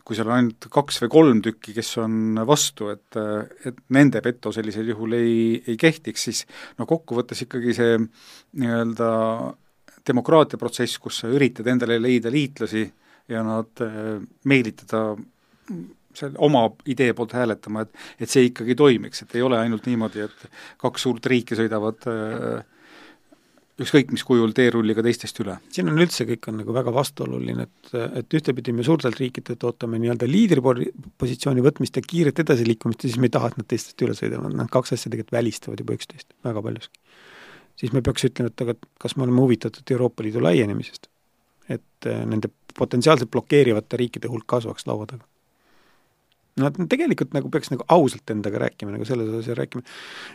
kui 0.09 0.17
seal 0.17 0.31
on 0.31 0.39
ainult 0.39 0.65
kaks 0.74 1.03
või 1.03 1.09
kolm 1.13 1.41
tükki, 1.45 1.75
kes 1.75 1.91
on 2.01 2.39
vastu, 2.50 2.88
et, 2.89 3.17
et 3.69 3.81
nende 3.93 4.24
veto 4.25 4.50
sellisel 4.50 4.88
juhul 4.89 5.13
ei, 5.13 5.36
ei 5.69 5.75
kehtiks, 5.77 6.24
siis 6.25 6.39
no 6.79 6.88
kokkuvõttes 6.89 7.43
ikkagi 7.45 7.75
see 7.77 8.00
nii-öelda 8.00 9.09
demokraatia 10.09 10.57
protsess, 10.57 10.98
kus 10.98 11.19
sa 11.21 11.29
üritad 11.29 11.69
endale 11.69 12.00
leida 12.01 12.31
liitlasi 12.33 12.81
äh, 12.88 13.09
ja 13.29 13.43
nad 13.45 13.86
äh, 13.86 14.17
meelitada 14.50 15.03
selle 16.19 16.39
oma 16.41 16.65
idee 16.89 17.13
poolt 17.13 17.36
hääletama, 17.38 17.86
et 17.86 18.25
et 18.25 18.31
see 18.31 18.50
ikkagi 18.50 18.75
toimiks, 18.75 19.24
et 19.24 19.38
ei 19.38 19.45
ole 19.45 19.59
ainult 19.59 19.86
niimoodi, 19.88 20.25
et 20.25 20.45
kaks 20.81 21.05
suurt 21.05 21.25
riiki 21.29 21.57
sõidavad 21.59 22.07
äh, 22.09 22.65
ükskõik 23.79 24.12
mis 24.12 24.24
kujul 24.27 24.51
teerulliga 24.55 25.03
teistest 25.05 25.38
üle. 25.43 25.55
siin 25.71 25.88
on 25.91 26.00
üldse, 26.01 26.25
kõik 26.27 26.50
on 26.51 26.57
nagu 26.59 26.74
väga 26.75 26.91
vastuoluline, 26.95 27.67
et, 27.67 27.91
et 28.21 28.38
ühtepidi 28.39 28.74
me 28.75 28.83
suurtelt 28.83 29.19
riikidelt 29.21 29.63
ootame 29.69 30.01
nii-öelda 30.03 30.27
liidripositsiooni 30.27 31.63
võtmist 31.63 32.00
ja 32.00 32.03
kiiret 32.05 32.43
edasiliikumist 32.43 33.05
ja 33.05 33.12
siis 33.12 33.21
me 33.21 33.29
ei 33.29 33.36
taha, 33.38 33.51
et 33.51 33.62
nad 33.62 33.69
teistest 33.69 34.03
üle 34.05 34.17
sõidavad, 34.17 34.55
noh 34.55 34.71
kaks 34.71 34.98
asja 34.98 35.13
tegelikult 35.13 35.38
välistavad 35.38 35.86
juba 35.86 35.95
üksteist 35.95 36.36
väga 36.45 36.65
paljuski. 36.65 37.00
siis 37.79 37.95
me 37.95 38.03
peaks 38.03 38.27
ütlema, 38.27 38.51
et 38.51 38.65
aga 38.65 38.75
kas 39.00 39.15
me 39.15 39.24
oleme 39.27 39.45
huvitatud 39.45 39.95
Euroopa 39.95 40.27
Liidu 40.27 40.43
laienemisest 40.43 41.07
et 41.70 42.08
äh, 42.10 42.24
nende 42.26 42.52
potentsiaalselt 42.78 43.32
blokeerivate 43.32 43.98
riikide 43.98 44.32
hulk 44.32 44.48
kasvaks 44.48 44.88
laua 44.88 45.06
taga. 45.10 45.26
et 46.68 46.80
tegelikult 46.92 47.32
nagu 47.32 47.50
peaks 47.50 47.70
nagu 47.72 47.86
ausalt 47.88 48.32
endaga 48.34 48.60
rääkima, 48.66 48.92
nagu 48.92 49.06
selles 49.08 49.30
osas 49.32 49.56
rääkima, 49.56 49.84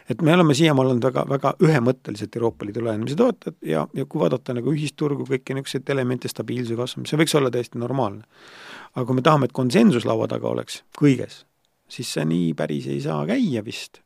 et 0.09 0.23
me 0.23 0.33
oleme 0.33 0.55
siiamaani 0.57 0.95
olnud 0.95 1.05
väga, 1.05 1.25
väga 1.29 1.53
ühemõtteliselt 1.67 2.37
Euroopa 2.39 2.65
Liidu 2.65 2.85
laienemise 2.85 3.19
toetajad 3.21 3.59
ja, 3.69 3.83
ja 3.93 4.07
kui 4.09 4.23
vaadata 4.23 4.57
nagu 4.57 4.73
ühisturgu, 4.73 5.27
kõiki 5.29 5.59
niisuguseid 5.59 5.93
elemente, 5.93 6.31
stabiilsuse 6.33 6.79
kasvamist, 6.81 7.13
see 7.13 7.21
võiks 7.21 7.37
olla 7.37 7.53
täiesti 7.53 7.83
normaalne. 7.83 8.25
aga 8.95 9.05
kui 9.05 9.19
me 9.21 9.27
tahame, 9.27 9.51
et 9.51 9.57
konsensus 9.61 10.09
laua 10.09 10.31
taga 10.31 10.49
oleks 10.49 10.81
kõiges, 10.97 11.43
siis 11.89 12.17
see 12.17 12.25
nii 12.25 12.55
päris 12.57 12.89
ei 12.89 13.05
saa 13.05 13.21
käia 13.29 13.65
vist. 13.65 14.01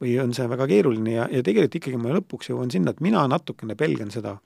või 0.00 0.14
on 0.22 0.32
see 0.32 0.48
väga 0.48 0.66
keeruline 0.70 1.12
ja, 1.12 1.28
ja 1.28 1.42
tegelikult 1.42 1.74
ikkagi 1.74 2.00
ma 2.00 2.16
lõpuks 2.16 2.48
jõuan 2.48 2.70
sinna, 2.70 2.94
et 2.94 3.00
mina 3.04 3.26
natukene 3.28 3.74
pelgan 3.76 4.14
seda, 4.14 4.38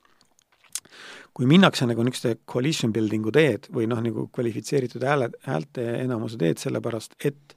kui 1.34 1.48
minnakse 1.48 1.86
nagu 1.88 2.04
niisuguste 2.04 2.36
coalition 2.48 2.92
building'u 2.92 3.32
teed 3.32 3.68
või 3.72 3.88
noh, 3.90 4.00
nagu 4.04 4.28
kvalifitseeritud 4.34 5.04
hääle, 5.06 5.30
häälte 5.46 5.86
enamuse 6.02 6.38
teed, 6.40 6.60
sellepärast 6.60 7.16
et 7.24 7.56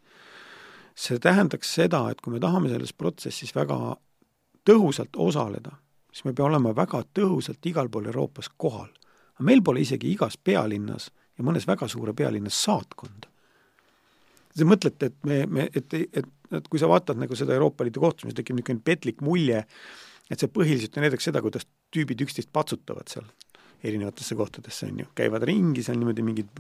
see 0.96 1.20
tähendaks 1.20 1.74
seda, 1.76 2.06
et 2.12 2.22
kui 2.24 2.34
me 2.34 2.40
tahame 2.40 2.72
selles 2.72 2.94
protsessis 2.96 3.52
väga 3.56 3.98
tõhusalt 4.66 5.18
osaleda, 5.20 5.76
siis 6.12 6.26
me 6.26 6.34
peame 6.34 6.54
olema 6.54 6.72
väga 6.76 7.04
tõhusalt 7.14 7.68
igal 7.70 7.92
pool 7.92 8.08
Euroopas 8.12 8.50
kohal. 8.58 8.90
aga 9.36 9.44
meil 9.44 9.62
pole 9.62 9.82
isegi 9.84 10.12
igas 10.14 10.38
pealinnas 10.38 11.10
ja 11.38 11.44
mõnes 11.44 11.68
väga 11.68 11.88
suure 11.92 12.14
pealinnas 12.14 12.64
saatkonda. 12.64 13.28
Te 14.56 14.64
mõtlete, 14.64 15.10
et 15.12 15.16
me, 15.28 15.46
me, 15.46 15.68
et, 15.76 15.94
et, 15.94 16.28
et 16.52 16.68
kui 16.72 16.80
sa 16.80 16.88
vaatad 16.88 17.20
nagu 17.20 17.36
seda 17.36 17.54
Euroopa 17.54 17.84
Liidu 17.84 18.00
kohtumist, 18.00 18.38
tekib 18.38 18.56
niisugune 18.56 18.80
petlik 18.88 19.20
mulje, 19.22 19.66
et 20.32 20.40
see 20.40 20.48
põhiliselt 20.48 20.96
on 20.96 21.04
näiteks 21.04 21.28
seda, 21.28 21.42
kuidas 21.44 21.68
tüübid 21.96 22.22
üksteist 22.28 22.52
patsutavad 22.54 23.10
seal 23.12 23.26
erinevatesse 23.86 24.36
kohtadesse, 24.36 24.90
on 24.90 25.04
ju, 25.04 25.08
käivad 25.18 25.44
ringi 25.48 25.84
seal 25.86 25.98
niimoodi 26.00 26.24
mingid 26.26 26.52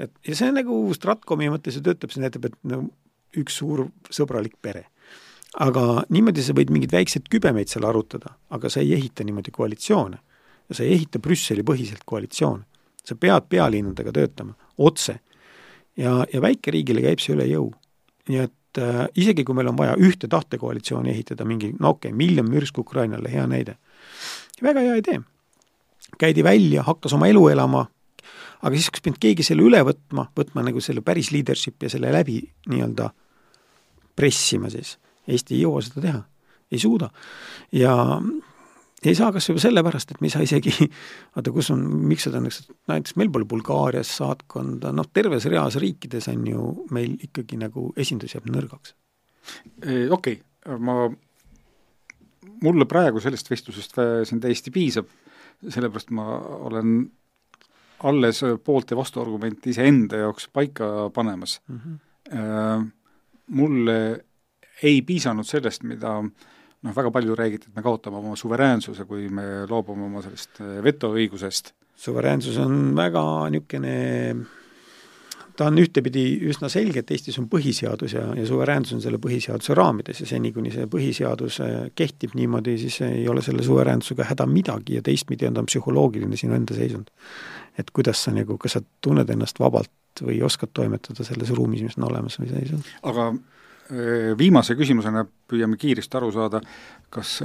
et 0.00 0.12
ja 0.26 0.36
see 0.36 0.52
nagu 0.54 0.78
Stratkomi 0.96 1.50
mõttes 1.52 1.76
ju 1.76 1.84
töötab, 1.84 2.12
see 2.12 2.22
näitab, 2.22 2.48
et 2.48 2.56
no 2.68 2.84
üks 3.38 3.60
suur 3.60 3.86
sõbralik 4.10 4.56
pere. 4.62 4.86
aga 5.58 6.04
niimoodi 6.14 6.44
sa 6.46 6.54
võid 6.54 6.70
mingeid 6.70 6.92
väikseid 6.94 7.24
kübemeid 7.30 7.68
seal 7.72 7.84
arutada, 7.88 8.36
aga 8.54 8.70
sa 8.70 8.80
ei 8.80 8.92
ehita 8.94 9.24
niimoodi 9.26 9.50
koalitsioone. 9.50 10.18
ja 10.68 10.74
sa 10.74 10.84
ei 10.84 10.94
ehita 10.94 11.18
Brüsseli 11.18 11.62
põhiselt 11.62 12.04
koalitsioone. 12.06 12.64
sa 13.04 13.14
pead 13.14 13.48
pealinnadega 13.48 14.12
töötama, 14.12 14.54
otse. 14.78 15.20
ja, 15.96 16.24
ja 16.32 16.40
väikeriigile 16.40 17.02
käib 17.02 17.20
see 17.20 17.34
üle 17.34 17.46
jõu. 17.50 17.70
nii 18.28 18.38
et 18.38 18.78
äh, 18.78 19.06
isegi, 19.14 19.44
kui 19.44 19.54
meil 19.54 19.68
on 19.68 19.78
vaja 19.78 19.96
ühte 19.96 20.28
tahtekoalitsiooni 20.28 21.10
ehitada, 21.10 21.44
mingi 21.44 21.74
no 21.78 21.96
okei 21.96 22.10
okay,, 22.10 22.16
miljon 22.16 22.50
mürsku 22.50 22.80
Ukrainale, 22.80 23.30
hea 23.30 23.46
näide. 23.46 23.76
Väga 24.62 24.86
hea 24.86 24.96
idee 25.02 25.20
käidi 26.20 26.44
välja, 26.44 26.82
hakkas 26.82 27.14
oma 27.16 27.28
elu 27.30 27.48
elama, 27.48 27.86
aga 28.62 28.74
siis 28.76 28.90
oleks 28.90 29.04
pidanud 29.04 29.22
keegi 29.22 29.46
selle 29.46 29.64
üle 29.66 29.80
võtma, 29.86 30.26
võtma 30.36 30.64
nagu 30.66 30.82
selle 30.84 31.04
päris 31.04 31.32
leadership 31.34 31.82
ja 31.82 31.90
selle 31.92 32.12
läbi 32.12 32.40
nii-öelda 32.70 33.10
pressima 34.16 34.70
siis. 34.72 34.98
Eesti 35.30 35.56
ei 35.56 35.64
jõua 35.64 35.82
seda 35.84 36.04
teha, 36.04 36.22
ei 36.72 36.80
suuda. 36.82 37.10
ja 37.72 37.94
ei 39.04 39.14
saa 39.16 39.30
kas 39.32 39.48
juba 39.48 39.62
sellepärast, 39.62 40.10
et 40.10 40.20
me 40.20 40.28
ei 40.28 40.34
saa 40.34 40.44
isegi, 40.44 40.72
vaata, 41.36 41.52
kus 41.54 41.70
on, 41.72 41.86
miks 42.10 42.26
seda 42.28 42.42
näiteks, 42.42 42.68
näiteks 42.90 43.16
meil 43.20 43.32
pole 43.32 43.48
Bulgaarias 43.48 44.12
saatkonda, 44.20 44.92
noh, 44.92 45.08
terves 45.12 45.46
reas 45.48 45.78
riikides 45.80 46.28
on 46.32 46.46
ju 46.50 46.66
meil 46.92 47.16
ikkagi 47.28 47.60
nagu 47.60 47.90
esindus 47.96 48.36
jääb 48.36 48.50
nõrgaks. 48.52 48.94
okei 49.80 50.10
okay., 50.12 50.78
ma, 50.84 51.08
mulle 52.62 52.86
praegu 52.88 53.20
sellest 53.20 53.50
vestlusest 53.50 53.98
siin 54.24 54.40
täiesti 54.40 54.70
piisab 54.70 55.08
sellepärast 55.68 56.10
ma 56.10 56.24
olen 56.38 57.10
alles 58.02 58.40
poolt- 58.64 58.90
ja 58.90 58.96
vastuargumenti 58.96 59.70
iseenda 59.70 60.16
jaoks 60.16 60.48
paika 60.52 61.10
panemas 61.14 61.60
mm. 61.68 61.80
-hmm. 61.80 61.98
Mulle 63.50 64.24
ei 64.82 65.02
piisanud 65.02 65.44
sellest, 65.44 65.82
mida 65.82 66.22
noh, 66.82 66.96
väga 66.96 67.10
palju 67.10 67.34
räägiti, 67.34 67.66
et 67.68 67.76
me 67.76 67.82
kaotame 67.82 68.16
oma 68.16 68.36
suveräänsuse, 68.36 69.04
kui 69.04 69.28
me 69.28 69.66
loobume 69.68 70.04
oma 70.04 70.22
sellest 70.22 70.60
vetoõigusest. 70.82 71.72
suveräänsus 71.96 72.58
on 72.58 72.96
väga 72.96 73.50
niisugune 73.50 74.36
ta 75.56 75.68
on 75.70 75.78
ühtepidi 75.80 76.24
üsna 76.50 76.68
selge, 76.72 77.02
et 77.02 77.10
Eestis 77.14 77.38
on 77.40 77.46
põhiseadus 77.50 78.14
ja, 78.16 78.24
ja 78.36 78.46
suveräänsus 78.48 78.96
on 78.98 79.04
selle 79.04 79.20
põhiseaduse 79.22 79.76
raamides 79.76 80.22
ja 80.22 80.28
seni, 80.30 80.52
kuni 80.56 80.72
see 80.74 80.88
põhiseadus 80.90 81.60
kehtib 81.98 82.34
niimoodi, 82.38 82.76
siis 82.80 83.00
ei 83.06 83.28
ole 83.28 83.44
selle 83.44 83.64
suveräänsusega 83.66 84.28
häda 84.32 84.46
midagi 84.50 84.98
ja 84.98 85.04
teistpidi 85.06 85.48
on 85.48 85.58
ta 85.58 85.64
psühholoogiline 85.66 86.38
sinu 86.40 86.56
enda 86.58 86.76
seisund. 86.76 87.10
et 87.78 87.90
kuidas 87.96 88.24
sa 88.24 88.32
nagu, 88.34 88.58
kas 88.58 88.76
sa 88.76 88.80
tunned 89.00 89.30
ennast 89.30 89.60
vabalt 89.60 90.22
või 90.26 90.40
oskad 90.44 90.72
toimetada 90.74 91.24
selles 91.24 91.52
ruumis, 91.56 91.82
mis 91.86 91.96
on 91.98 92.10
olemas 92.10 92.36
või 92.40 92.50
sa 92.50 92.58
ei 92.60 92.68
saa. 92.68 92.82
aga 93.08 93.30
viimase 94.38 94.74
küsimusena 94.78 95.24
püüame 95.50 95.78
kiiresti 95.80 96.18
aru 96.18 96.30
saada, 96.34 96.60
kas 97.10 97.40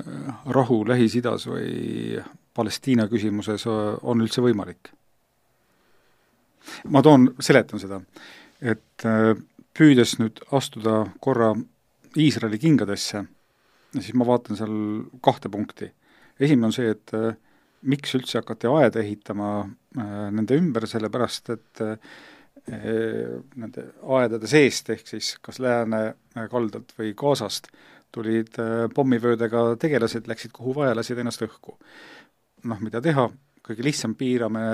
rahu 0.46 0.84
Lähis-Idas 0.88 1.48
või 1.50 2.20
Palestiina 2.56 3.08
küsimuses 3.12 3.66
on 3.68 4.22
üldse 4.22 4.44
võimalik? 4.46 4.94
Ma 6.90 7.02
toon, 7.06 7.30
seletan 7.40 7.82
seda, 7.82 8.02
et 8.62 9.06
püüdes 9.76 10.18
nüüd 10.22 10.42
astuda 10.56 11.04
korra 11.24 11.54
Iisraeli 12.16 12.60
kingadesse, 12.62 13.26
siis 13.98 14.14
ma 14.16 14.28
vaatan 14.28 14.60
seal 14.60 14.76
kahte 15.24 15.52
punkti. 15.52 15.92
esimene 16.40 16.70
on 16.70 16.76
see, 16.76 16.90
et 16.92 17.12
miks 17.86 18.16
üldse 18.16 18.40
hakati 18.40 18.68
aeda 18.72 19.02
ehitama 19.02 19.50
nende 20.32 20.58
ümber, 20.58 20.88
sellepärast 20.88 21.52
et 21.54 21.84
nende 22.66 23.84
aedade 24.18 24.48
seest, 24.50 24.90
ehk 24.90 25.08
siis 25.08 25.36
kas 25.44 25.60
lääne 25.60 26.16
kaldalt 26.52 26.96
või 26.98 27.14
Gazast, 27.18 27.68
tulid 28.16 28.58
pommivöödega 28.96 29.76
tegelased, 29.80 30.28
läksid 30.28 30.54
kuhu 30.56 30.76
vaja, 30.80 30.96
lasid 30.96 31.20
ennast 31.20 31.44
õhku. 31.46 31.78
noh, 32.66 32.80
mida 32.82 33.02
teha, 33.02 33.28
kõige 33.66 33.86
lihtsam, 33.86 34.14
piirame 34.18 34.66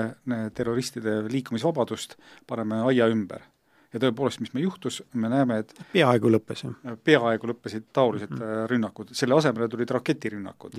terroristide 0.54 1.20
liikumisvabadust, 1.32 2.16
paneme 2.48 2.82
aia 2.90 3.08
ümber. 3.12 3.48
ja 3.92 4.00
tõepoolest, 4.00 4.40
mis 4.40 4.54
meil 4.54 4.64
juhtus, 4.64 5.02
me 5.20 5.28
näeme, 5.28 5.58
et 5.60 5.74
peaaegu 5.92 6.30
lõppes, 6.32 6.62
jah? 6.64 6.94
peaaegu 7.04 7.50
lõppesid 7.50 7.90
taolised 7.92 8.30
mm 8.30 8.38
-hmm. 8.38 8.68
rünnakud, 8.70 9.10
selle 9.12 9.36
asemele 9.36 9.68
tulid 9.68 9.90
raketirünnakud. 9.90 10.78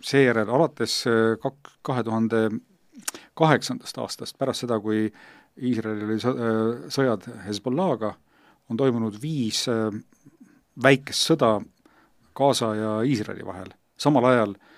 Seejärel 0.00 0.48
alates 0.48 1.04
kak-, 1.42 1.74
kahe 1.82 2.02
tuhande 2.02 2.48
kaheksandast 3.34 3.98
aastast, 3.98 4.38
pärast 4.38 4.64
seda, 4.64 4.80
kui 4.80 5.12
Iisraelil 5.60 6.08
oli 6.08 6.18
sõjad 6.88 7.26
Hezbollah'ga, 7.46 8.14
on 8.70 8.76
toimunud 8.76 9.20
viis 9.22 9.66
väikest 10.82 11.32
sõda 11.32 11.60
Gaza 12.34 12.74
ja 12.74 12.90
Iisraeli 13.02 13.44
vahel. 13.44 13.74
samal 13.98 14.24
ajal 14.24 14.54
äh, 14.54 14.69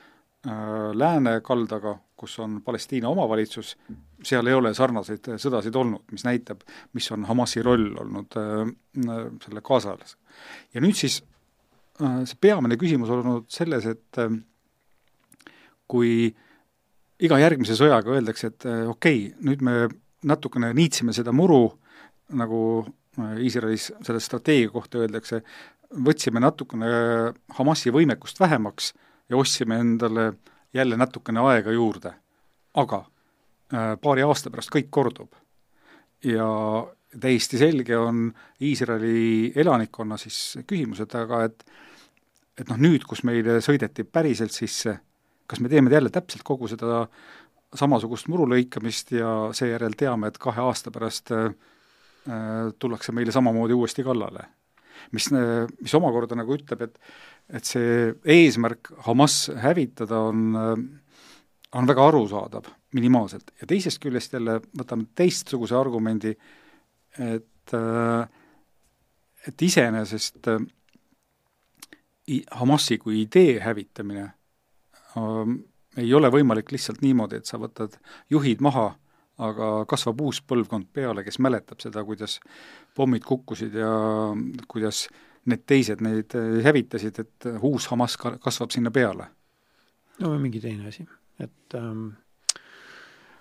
lääne 0.43 1.37
kaldaga, 1.47 1.93
kus 2.19 2.33
on 2.43 2.57
Palestiina 2.67 3.09
omavalitsus, 3.09 3.77
seal 4.23 4.47
ei 4.51 4.57
ole 4.59 4.73
sarnaseid 4.75 5.29
sõdasid 5.39 5.77
olnud, 5.79 6.03
mis 6.11 6.25
näitab, 6.27 6.65
mis 6.99 7.07
on 7.15 7.27
Hamasi 7.29 7.63
roll 7.63 7.93
olnud 8.03 8.39
äh, 8.41 8.73
selle 9.45 9.63
Gazas. 9.63 10.17
ja 10.75 10.83
nüüd 10.83 10.99
siis 10.99 11.21
äh, 12.03 12.25
see 12.27 12.41
peamine 12.41 12.79
küsimus 12.79 13.11
olnud 13.15 13.47
selles, 13.55 13.87
et 13.87 14.19
äh, 14.19 14.35
kui 15.87 16.27
äh, 16.27 16.49
iga 17.23 17.39
järgmise 17.41 17.77
sõjaga 17.79 18.17
öeldakse, 18.17 18.51
et 18.53 18.67
äh, 18.67 18.83
okei 18.91 19.29
okay,, 19.29 19.45
nüüd 19.47 19.63
me 19.65 19.77
natukene 20.27 20.73
niitsime 20.77 21.15
seda 21.15 21.35
muru, 21.35 21.65
nagu 22.39 22.63
äh, 22.83 23.39
Iisraelis 23.47 23.91
selle 24.03 24.23
strateegia 24.23 24.73
kohta 24.75 25.03
öeldakse, 25.03 25.43
võtsime 25.93 26.43
natukene 26.43 26.91
Hamasi 27.59 27.93
võimekust 27.95 28.41
vähemaks 28.41 28.93
ja 29.33 29.41
ostsime 29.41 29.81
endale 29.81 30.33
jälle 30.75 30.97
natukene 30.97 31.41
aega 31.41 31.73
juurde. 31.73 32.13
aga 32.75 33.05
äh, 33.75 33.95
paari 34.01 34.23
aasta 34.23 34.51
pärast 34.51 34.73
kõik 34.73 34.91
kordub. 34.91 35.33
ja 36.25 36.47
täiesti 37.21 37.59
selge 37.59 37.97
on 37.99 38.33
Iisraeli 38.61 39.53
elanikkonna 39.57 40.17
siis 40.17 40.59
küsimus, 40.67 41.01
et 41.01 41.15
aga 41.15 41.45
et 41.45 41.65
et 42.61 42.69
noh, 42.69 42.77
nüüd, 42.77 43.05
kus 43.09 43.25
meile 43.25 43.61
sõideti 43.65 44.05
päriselt 44.05 44.53
sisse 44.53 44.99
kas 45.53 45.61
me 45.61 45.69
teeme 45.69 45.91
jälle 45.91 46.11
täpselt 46.11 46.43
kogu 46.49 46.69
seda 46.69 47.07
samasugust 47.77 48.29
muru 48.33 48.47
lõikamist 48.49 49.13
ja 49.17 49.33
seejärel 49.57 49.97
teame, 50.01 50.31
et 50.31 50.39
kahe 50.41 50.63
aasta 50.65 50.93
pärast 50.93 51.33
äh, 51.37 51.53
tullakse 52.79 53.13
meile 53.13 53.33
samamoodi 53.33 53.77
uuesti 53.77 54.05
kallale. 54.05 54.47
Mis, 55.13 55.29
mis 55.33 55.95
omakorda 55.99 56.39
nagu 56.39 56.57
ütleb, 56.59 56.89
et 56.89 56.99
et 57.53 57.67
see 57.69 58.13
eesmärk 58.33 58.93
Hamas 59.05 59.51
hävitada 59.61 60.21
on, 60.31 60.55
on 61.75 61.89
väga 61.91 62.05
arusaadav, 62.09 62.69
minimaalselt, 62.97 63.51
ja 63.61 63.67
teisest 63.69 64.01
küljest 64.01 64.33
jälle 64.33 64.61
võtame 64.79 65.11
teistsuguse 65.19 65.77
argumendi, 65.77 66.33
et 67.19 67.75
et 69.43 69.63
iseenesest 69.67 70.49
Hamasi 72.57 72.99
kui 73.03 73.25
idee 73.25 73.59
hävitamine 73.61 74.29
ei 76.01 76.15
ole 76.15 76.31
võimalik 76.33 76.71
lihtsalt 76.73 77.03
niimoodi, 77.03 77.41
et 77.41 77.49
sa 77.49 77.59
võtad 77.61 77.99
juhid 78.33 78.63
maha, 78.65 78.93
aga 79.43 79.69
kasvab 79.89 80.21
uus 80.27 80.43
põlvkond 80.45 80.91
peale, 80.93 81.25
kes 81.25 81.39
mäletab 81.43 81.81
seda, 81.81 82.05
kuidas 82.05 82.39
pommid 82.97 83.25
kukkusid 83.25 83.75
ja 83.81 83.93
kuidas 84.69 85.07
need 85.49 85.65
teised 85.67 86.03
neid 86.05 86.35
hävitasid, 86.65 87.19
et 87.19 87.49
uus 87.63 87.89
Hamas 87.91 88.19
ka-, 88.21 88.37
kasvab 88.43 88.75
sinna 88.75 88.93
peale? 88.95 89.31
no 90.23 90.35
mingi 90.39 90.61
teine 90.63 90.91
asi, 90.91 91.07
et 91.43 91.75
ähm, 91.75 92.11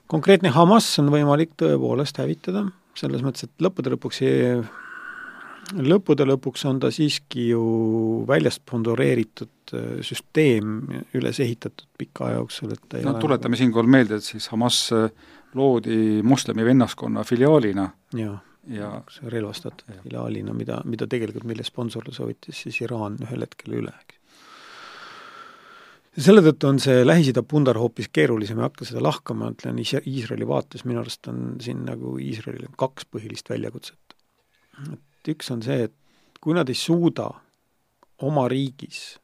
konkreetne 0.10 0.50
Hamas 0.56 0.88
on 1.04 1.12
võimalik 1.14 1.54
tõepoolest 1.60 2.18
hävitada, 2.24 2.66
selles 2.98 3.22
mõttes, 3.26 3.46
et 3.46 3.64
lõppude 3.64 3.94
lõpuks 3.94 4.24
ei 4.26 4.56
lõppude 5.78 6.26
lõpuks 6.28 6.64
on 6.70 6.80
ta 6.84 6.92
siiski 6.94 7.48
ju 7.52 7.64
väljast 8.28 8.62
sponsoreeritud 8.64 9.74
äh, 9.76 9.90
süsteem 10.06 10.80
üles 11.18 11.42
ehitatud 11.44 11.88
pika 11.98 12.28
aja 12.28 12.40
jooksul, 12.40 12.76
et 12.76 12.98
no 13.02 13.14
ole 13.14 13.26
tuletame 13.26 13.56
nagu... 13.56 13.62
siinkohal 13.64 13.92
meelde, 13.98 14.20
et 14.20 14.28
siis 14.28 14.48
Hamas 14.54 14.84
äh, 14.96 15.10
loodi 15.58 16.22
moslemi 16.24 16.66
vennaskonna 16.68 17.26
filiaalina 17.28 17.90
ja, 18.18 18.38
ja 18.72 18.94
relvastatud 19.34 19.94
ja. 19.94 20.02
filiaalina, 20.06 20.56
mida, 20.58 20.82
mida 20.86 21.08
tegelikult, 21.12 21.48
mille 21.50 21.68
sponsorluse 21.68 22.26
võttis 22.28 22.66
siis 22.66 22.82
Iraan 22.84 23.20
ühel 23.26 23.48
hetkel 23.48 23.80
üle, 23.82 23.94
eks 24.04 24.20
selle 26.20 26.42
tõttu 26.44 26.68
on 26.68 26.80
see 26.84 27.06
Lähis-Ida 27.06 27.40
pundar 27.48 27.78
hoopis 27.80 28.10
keerulisem, 28.12 28.58
ei 28.60 28.66
hakka 28.66 28.84
seda 28.84 29.00
lahkama, 29.06 29.54
ütlen 29.54 29.78
Iisraeli 29.80 30.44
vaates, 30.48 30.84
minu 30.84 31.00
arust 31.00 31.30
on 31.32 31.54
siin 31.64 31.86
nagu 31.88 32.18
Iisraelil 32.20 32.68
kaks 32.76 33.08
põhilist 33.08 33.48
väljakutset. 33.48 34.18
et 34.92 35.00
et 35.22 35.34
üks 35.36 35.52
on 35.54 35.62
see, 35.62 35.86
et 35.86 36.40
kui 36.42 36.56
nad 36.58 36.70
ei 36.70 36.78
suuda 36.78 37.30
oma 38.26 38.48
riigis 38.50 39.20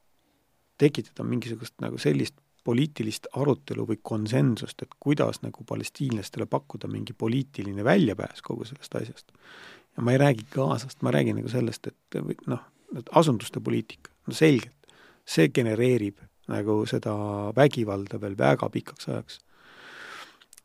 tekitada 0.78 1.26
mingisugust 1.26 1.74
nagu 1.82 1.98
sellist 2.02 2.38
poliitilist 2.68 3.30
arutelu 3.40 3.86
või 3.88 4.00
konsensust, 4.04 4.82
et 4.84 4.96
kuidas 5.00 5.40
nagu 5.42 5.64
palestiinlastele 5.64 6.46
pakkuda 6.52 6.90
mingi 6.92 7.16
poliitiline 7.16 7.84
väljapääs 7.84 8.44
kogu 8.44 8.68
sellest 8.68 8.96
asjast. 9.00 9.32
ja 9.98 10.04
ma 10.04 10.12
ei 10.12 10.18
räägi 10.18 10.46
Gazast, 10.52 11.02
ma 11.02 11.12
räägin 11.12 11.40
nagu 11.40 11.50
sellest, 11.50 11.88
et 11.88 12.20
noh, 12.46 12.66
asunduste 13.12 13.60
poliitika, 13.64 14.12
no 14.28 14.34
selgelt, 14.34 14.92
see 15.26 15.50
genereerib 15.50 16.20
nagu 16.52 16.84
seda 16.86 17.14
vägivalda 17.56 18.20
veel 18.22 18.38
väga 18.38 18.70
pikaks 18.70 19.10
ajaks. 19.10 19.40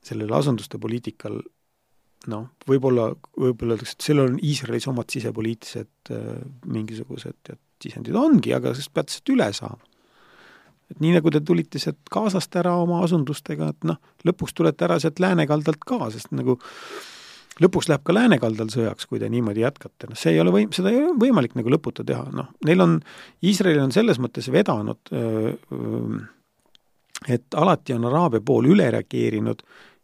sellel 0.02 0.32
asunduste 0.34 0.78
poliitikal 0.78 1.38
noh, 2.30 2.48
võib-olla, 2.68 3.08
võib-olla 3.38 3.76
öeldakse, 3.76 3.96
et 3.96 4.06
sellel 4.06 4.30
on 4.30 4.40
Iisraelis 4.42 4.88
omad 4.90 5.10
sisepoliitilised 5.12 6.12
äh, 6.14 6.42
mingisugused 6.70 7.38
tead, 7.46 7.60
sisendid 7.82 8.18
ongi, 8.18 8.52
aga 8.54 8.74
sellest 8.74 8.92
pead 8.94 9.10
sealt 9.10 9.32
üle 9.34 9.48
saama. 9.56 9.80
et 10.92 11.00
nii, 11.02 11.14
nagu 11.16 11.32
te 11.32 11.40
tulite 11.40 11.80
sealt 11.82 12.02
Gazast 12.12 12.54
ära 12.60 12.74
oma 12.78 13.00
asundustega, 13.06 13.72
et 13.72 13.88
noh, 13.88 13.98
lõpuks 14.28 14.54
tulete 14.54 14.86
ära 14.86 15.00
sealt 15.02 15.22
läänekaldalt 15.22 15.82
ka, 15.88 15.98
sest 16.14 16.30
nagu 16.36 16.58
lõpuks 17.62 17.88
läheb 17.90 18.04
ka 18.06 18.14
läänekaldal 18.14 18.70
sõjaks, 18.72 19.08
kui 19.08 19.20
te 19.20 19.28
niimoodi 19.32 19.64
jätkate, 19.64 20.10
noh 20.10 20.18
see 20.18 20.36
ei 20.36 20.42
ole 20.42 20.54
võim-, 20.54 20.70
seda 20.74 20.92
ei 20.92 21.00
ole 21.02 21.16
võimalik 21.20 21.56
nagu 21.58 21.72
lõputa 21.74 22.04
teha, 22.06 22.28
noh, 22.36 22.52
neil 22.68 22.84
on, 22.84 23.00
Iisraelil 23.42 23.82
on 23.82 23.94
selles 23.94 24.22
mõttes 24.22 24.46
vedanud 24.52 25.10
öö, 25.12 25.56
öö, 25.74 26.22
et 27.28 27.54
alati 27.58 27.94
on 27.94 28.06
Araabia 28.08 28.42
pool 28.44 28.70
üle 28.72 28.88
reageerinud 28.94 29.60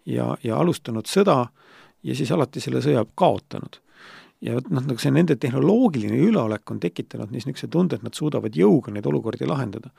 ja, 0.06 0.32
ja 0.44 0.58
alustanud 0.60 1.08
sõda 1.10 1.40
äh, 1.46 1.67
ja 2.08 2.16
siis 2.16 2.32
alati 2.34 2.62
selle 2.64 2.82
sõja 2.84 3.04
kaotanud. 3.18 3.80
ja 4.44 4.54
vot 4.54 4.68
noh, 4.70 4.84
nagu 4.86 5.02
see 5.02 5.10
nende 5.14 5.34
tehnoloogiline 5.36 6.18
üleolek 6.28 6.70
on 6.70 6.80
tekitanud 6.80 7.32
niisuguse 7.34 7.66
tunde, 7.72 7.98
et 7.98 8.04
nad 8.06 8.14
suudavad 8.14 8.54
jõuga 8.54 8.94
neid 8.94 9.06
olukordi 9.06 9.46
lahendada. 9.46 9.90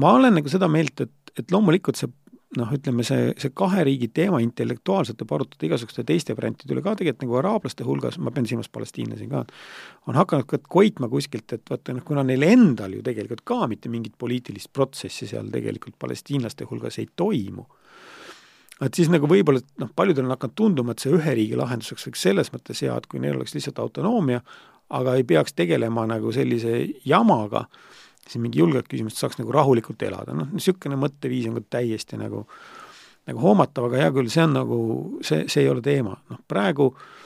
ma 0.00 0.12
olen 0.18 0.40
nagu 0.40 0.52
seda 0.52 0.68
meelt, 0.68 1.00
et, 1.00 1.34
et 1.36 1.52
loomulikult 1.52 2.00
see 2.00 2.12
noh, 2.56 2.70
ütleme 2.72 3.04
see, 3.06 3.32
see 3.40 3.52
kahe 3.56 3.84
riigi 3.86 4.08
teema 4.14 4.38
intellektuaalselt 4.44 5.20
võib 5.22 5.34
arutada 5.36 5.66
igasuguste 5.68 6.04
teiste 6.06 6.36
variantide 6.36 6.74
üle 6.74 6.82
ka, 6.84 6.94
tegelikult 6.98 7.24
nagu 7.24 7.38
araablaste 7.40 7.86
hulgas, 7.86 8.18
ma 8.22 8.32
pean 8.34 8.46
silmas 8.48 8.70
palestiinlasi 8.72 9.26
ka, 9.30 9.42
on 10.06 10.18
hakanud 10.18 10.48
ka 10.50 10.60
koitma 10.62 11.10
kuskilt, 11.12 11.52
et 11.52 11.72
vaata 11.72 11.96
noh, 11.96 12.04
kuna 12.06 12.24
neil 12.26 12.46
endal 12.46 12.94
ju 12.96 13.02
tegelikult 13.06 13.42
ka 13.48 13.66
mitte 13.70 13.92
mingit 13.92 14.14
poliitilist 14.18 14.72
protsessi 14.72 15.28
seal 15.28 15.50
tegelikult 15.52 15.98
palestiinlaste 16.00 16.68
hulgas 16.70 17.00
ei 17.02 17.10
toimu 17.16 17.66
et 18.84 18.98
siis 18.98 19.10
nagu 19.12 19.28
võib-olla, 19.30 19.62
noh, 19.80 19.90
paljudel 19.96 20.26
on 20.26 20.34
hakanud 20.34 20.56
tunduma, 20.58 20.92
et 20.92 21.04
see 21.04 21.14
ühe 21.16 21.36
riigi 21.38 21.58
lahenduseks 21.58 22.08
võiks 22.08 22.24
selles 22.28 22.52
mõttes 22.54 22.82
hea, 22.84 22.96
et 22.96 23.06
kui 23.10 23.22
neil 23.22 23.38
oleks 23.38 23.56
lihtsalt 23.56 23.80
autonoomia, 23.82 24.42
aga 24.96 25.16
ei 25.18 25.24
peaks 25.26 25.56
tegelema 25.56 26.06
nagu 26.10 26.32
sellise 26.34 26.78
jamaga, 27.08 27.66
siin 28.26 28.42
mingi 28.44 28.60
julgeolekuküsimust 28.60 29.22
saaks 29.22 29.40
nagu 29.40 29.54
rahulikult 29.54 30.02
elada, 30.02 30.34
noh, 30.36 30.50
niisugune 30.52 30.98
mõtteviis 31.00 31.48
on 31.50 31.60
ka 31.60 31.78
täiesti 31.78 32.20
nagu 32.20 32.46
nagu 33.26 33.40
hoomatav, 33.42 33.88
aga 33.88 34.04
hea 34.04 34.10
küll, 34.14 34.28
see 34.30 34.44
on 34.44 34.52
nagu, 34.54 34.76
see, 35.26 35.48
see 35.50 35.64
ei 35.64 35.70
ole 35.72 35.80
teema, 35.82 36.12
noh 36.30 36.38
praegu 36.46 36.92
äh, 36.92 37.25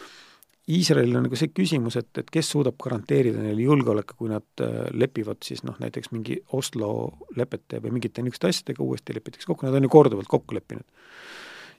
Iisraelil 0.71 1.17
on 1.19 1.25
nagu 1.27 1.39
see 1.39 1.51
küsimus, 1.55 1.97
et, 1.99 2.11
et 2.21 2.29
kes 2.31 2.51
suudab 2.53 2.77
garanteerida 2.81 3.43
neile 3.43 3.65
julgeoleku, 3.65 4.17
kui 4.19 4.31
nad 4.31 4.63
äh, 4.63 4.91
lepivad 4.95 5.41
siis 5.47 5.65
noh, 5.67 5.77
näiteks 5.83 6.13
mingi 6.15 6.37
Oslo 6.57 6.91
lepete 7.39 7.81
või 7.83 7.97
mingite 7.97 8.23
niisuguste 8.23 8.51
asjadega 8.51 8.85
uuesti 8.85 9.17
lepitakse 9.17 9.49
kokku, 9.51 9.67
nad 9.67 9.79
on 9.79 9.89
ju 9.89 9.93
korduvalt 9.93 10.31
kokku 10.31 10.55
leppinud. 10.59 10.85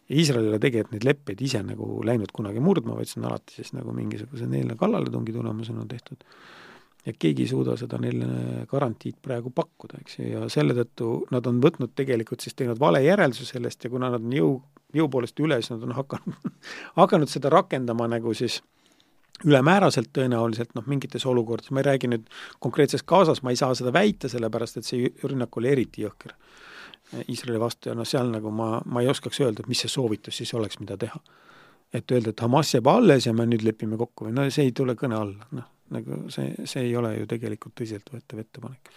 ja 0.09 0.17
Iisrael 0.17 0.47
ei 0.47 0.53
ole 0.53 0.59
tegelikult 0.63 0.95
neid 0.97 1.05
leppeid 1.07 1.43
ise 1.45 1.61
nagu 1.63 2.01
läinud 2.07 2.33
kunagi 2.35 2.63
murdma, 2.63 2.97
vaid 2.97 3.11
see 3.11 3.21
on 3.21 3.29
alati 3.29 3.59
siis 3.59 3.71
nagu 3.77 3.93
mingisuguse 3.95 4.49
neile 4.49 4.75
kallaletungi 4.79 5.37
tulemusena 5.37 5.85
tehtud. 5.87 6.25
ja 7.05 7.13
keegi 7.13 7.45
ei 7.45 7.53
suuda 7.53 7.77
seda 7.77 8.01
neile 8.01 8.65
garantiid 8.69 9.21
praegu 9.21 9.53
pakkuda, 9.55 10.01
eks 10.01 10.19
ju, 10.19 10.27
ja 10.33 10.49
selle 10.49 10.75
tõttu 10.77 11.13
nad 11.31 11.47
on 11.47 11.63
võtnud 11.63 11.95
tegelikult 11.95 12.43
siis 12.43 12.57
teinud 12.57 12.81
vale 12.81 13.05
järelduse 13.05 13.45
sellest 13.45 13.85
ja 13.85 13.93
kuna 13.93 14.11
nad 14.11 14.25
on 14.25 14.35
jõu, 14.35 14.59
jõu 14.93 15.07
poolest 15.09 15.39
üle, 15.39 15.61
siis 15.61 15.77
nad 15.77 15.87
on 15.87 15.95
hakanud 16.01 16.59
hakanud 17.01 17.31
seda 17.31 17.53
rakendama 17.53 18.09
nagu 18.11 18.35
siis 18.35 18.59
ülemääraselt 19.45 20.11
tõenäoliselt 20.13 20.75
noh, 20.77 20.85
mingites 20.89 21.25
olukordades, 21.25 21.71
ma 21.71 21.81
ei 21.81 21.89
räägi 21.89 22.09
nüüd 22.11 22.27
konkreetses 22.59 23.03
Gazas, 23.07 23.41
ma 23.43 23.53
ei 23.53 23.59
saa 23.59 23.75
seda 23.77 23.93
väita, 23.93 24.29
sellepärast 24.31 24.81
et 24.81 24.87
see 24.87 25.11
rünnak 25.23 25.57
oli 25.57 25.71
eriti 25.71 26.05
jõhker 26.05 26.35
Iisraeli 27.27 27.59
vastu 27.59 27.89
ja 27.89 27.95
noh, 27.97 28.07
seal 28.07 28.29
nagu 28.31 28.51
ma, 28.55 28.77
ma 28.85 29.01
ei 29.03 29.09
oskaks 29.11 29.41
öelda, 29.43 29.63
et 29.63 29.71
mis 29.71 29.81
see 29.83 29.91
soovitus 29.91 30.37
siis 30.39 30.53
oleks, 30.55 30.79
mida 30.79 30.97
teha. 30.97 31.19
et 31.93 32.11
öelda, 32.11 32.31
et 32.31 32.39
Hamas 32.39 32.73
jääb 32.73 32.87
alles 32.87 33.25
ja 33.27 33.33
me 33.35 33.43
nüüd 33.45 33.65
lepime 33.67 33.97
kokku 33.99 34.29
või 34.29 34.35
no 34.37 34.45
see 34.49 34.69
ei 34.69 34.71
tule 34.71 34.95
kõne 34.95 35.17
alla, 35.17 35.47
noh, 35.57 35.65
nagu 35.91 36.21
see, 36.31 36.53
see 36.63 36.85
ei 36.87 36.95
ole 36.95 37.17
ju 37.17 37.27
tegelikult 37.27 37.75
tõsiseltvõetav 37.81 38.39
ettepanek. 38.45 38.93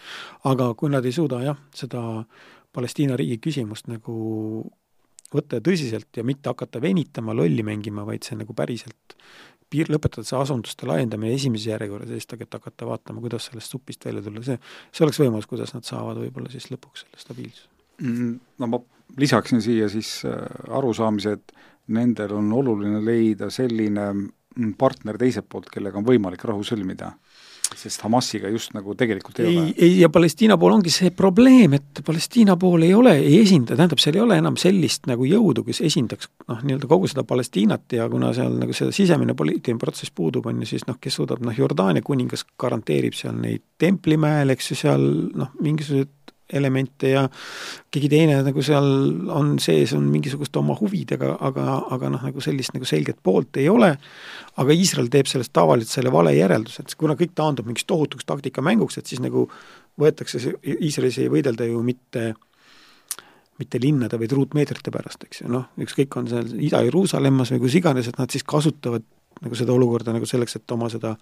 aga 0.51 0.69
kui 0.79 0.93
nad 0.95 1.05
ei 1.05 1.13
suuda 1.13 1.43
jah, 1.43 1.59
seda 1.75 2.05
Palestiina 2.75 3.17
riigi 3.19 3.41
küsimust 3.43 3.91
nagu 3.91 4.15
võtta 5.35 5.61
tõsiselt 5.65 6.17
ja 6.17 6.25
mitte 6.27 6.53
hakata 6.53 6.83
venitama, 6.83 7.35
lolli 7.37 7.65
mängima, 7.67 8.07
vaid 8.07 8.27
see 8.27 8.39
nagu 8.39 8.55
päriselt 8.57 9.17
piir, 9.75 9.91
lõpetada 9.91 10.27
see 10.27 10.39
asunduste 10.39 10.87
laiendamine 10.89 11.35
esimeses 11.35 11.69
järjekorras 11.73 12.11
ja 12.13 12.19
siis 12.19 12.29
tegelikult 12.31 12.61
hakata 12.61 12.89
vaatama, 12.89 13.23
kuidas 13.25 13.49
sellest 13.51 13.75
supist 13.75 14.05
välja 14.07 14.23
tulla, 14.25 14.43
see, 14.47 14.59
see 14.95 15.07
oleks 15.07 15.21
võimalus, 15.23 15.49
kuidas 15.51 15.75
nad 15.75 15.87
saavad 15.89 16.21
võib-olla 16.23 16.53
siis 16.53 16.69
lõpuks 16.71 17.05
selle 17.05 17.23
stabiilsuse. 17.23 17.71
Mm, 18.03 18.35
no 18.63 18.71
ma 18.71 18.81
lisaksin 19.21 19.63
siia 19.65 19.89
siis 19.93 20.17
äh, 20.29 20.39
arusaamise, 20.79 21.37
et 21.39 21.55
nendel 21.95 22.37
on 22.39 22.53
oluline 22.57 23.03
leida 23.05 23.51
selline 23.53 24.07
mm, 24.13 24.75
partner 24.81 25.19
teiselt 25.21 25.49
poolt, 25.51 25.71
kellega 25.73 26.01
on 26.01 26.07
võimalik 26.07 26.45
rahu 26.49 26.65
sõlmida 26.67 27.15
sest 27.79 28.05
Hamasiga 28.05 28.51
just 28.53 28.75
nagu 28.77 28.95
tegelikult 28.99 29.41
ei, 29.43 29.47
ei 29.47 29.59
ole. 29.59 29.75
ei, 29.77 29.93
ja 30.01 30.09
Palestiina 30.13 30.57
pool 30.61 30.77
ongi 30.77 30.93
see 30.95 31.13
probleem, 31.15 31.77
et 31.79 32.03
Palestiina 32.07 32.57
pool 32.61 32.87
ei 32.87 32.95
ole, 32.95 33.17
ei 33.21 33.41
esinda, 33.43 33.77
tähendab, 33.77 34.03
seal 34.03 34.19
ei 34.19 34.25
ole 34.25 34.39
enam 34.43 34.59
sellist 34.61 35.09
nagu 35.11 35.27
jõudu, 35.29 35.65
kes 35.67 35.83
esindaks 35.89 36.31
noh, 36.49 36.63
nii-öelda 36.63 36.91
kogu 36.91 37.11
seda 37.11 37.27
Palestiinat 37.29 37.97
ja 37.99 38.09
kuna 38.11 38.33
seal 38.37 38.59
nagu 38.61 38.77
see 38.77 38.93
sisemine 38.95 39.37
poliitiline 39.39 39.83
protsess 39.83 40.15
puudub, 40.15 40.47
on 40.51 40.63
ju, 40.65 40.73
siis 40.75 40.89
noh, 40.89 40.99
kes 41.01 41.21
suudab, 41.21 41.43
noh, 41.45 41.55
Jordaania 41.57 42.05
kuningas 42.05 42.47
garanteerib 42.61 43.17
seal 43.19 43.37
neid 43.41 43.65
Templimäel, 43.81 44.55
eks 44.55 44.71
ju, 44.71 44.81
seal 44.85 45.09
noh, 45.35 45.51
mingisugused 45.61 46.24
elemente 46.53 47.09
ja 47.15 47.25
keegi 47.93 48.09
teine 48.13 48.37
nagu 48.45 48.63
seal 48.65 48.87
on 49.33 49.55
sees, 49.63 49.95
on 49.97 50.05
mingisuguste 50.13 50.61
oma 50.61 50.77
huvidega, 50.79 51.35
aga, 51.47 51.79
aga 51.97 52.11
noh, 52.13 52.25
nagu 52.29 52.45
sellist 52.45 52.75
nagu 52.77 52.89
selget 52.89 53.21
poolt 53.25 53.57
ei 53.63 53.69
ole, 53.73 53.95
aga 54.61 54.77
Iisrael 54.77 55.09
teeb 55.13 55.31
sellest 55.31 55.55
tavaliselt 55.57 55.95
selle 55.97 56.13
vale 56.13 56.35
järelduse, 56.37 56.85
et 56.85 56.97
kuna 57.01 57.17
kõik 57.19 57.33
taandub 57.39 57.69
mingiks 57.69 57.89
tohutuks 57.89 58.29
taktikamänguks, 58.29 59.01
et 59.01 59.09
siis 59.09 59.23
nagu 59.25 59.47
võetakse 60.01 60.43
Iisraelis 60.61 61.23
ei 61.23 61.33
võidelda 61.33 61.69
ju 61.71 61.81
mitte 61.87 62.35
mitte 63.55 63.79
linnade, 63.79 64.19
vaid 64.19 64.33
ruutmeetrite 64.35 64.91
pärast, 64.91 65.29
eks 65.29 65.45
ju, 65.45 65.49
noh, 65.53 65.69
ükskõik, 65.79 66.17
on 66.19 66.27
seal 66.27 66.49
Ida-Jeruusalemmas 66.59 67.53
või 67.55 67.61
kus 67.63 67.77
iganes, 67.79 68.09
et 68.11 68.19
nad 68.19 68.33
siis 68.35 68.43
kasutavad 68.43 69.05
nagu 69.45 69.59
seda 69.59 69.71
olukorda 69.75 70.15
nagu 70.15 70.27
selleks, 70.27 70.59
et 70.59 70.75
oma 70.75 70.89
seda 70.91 71.15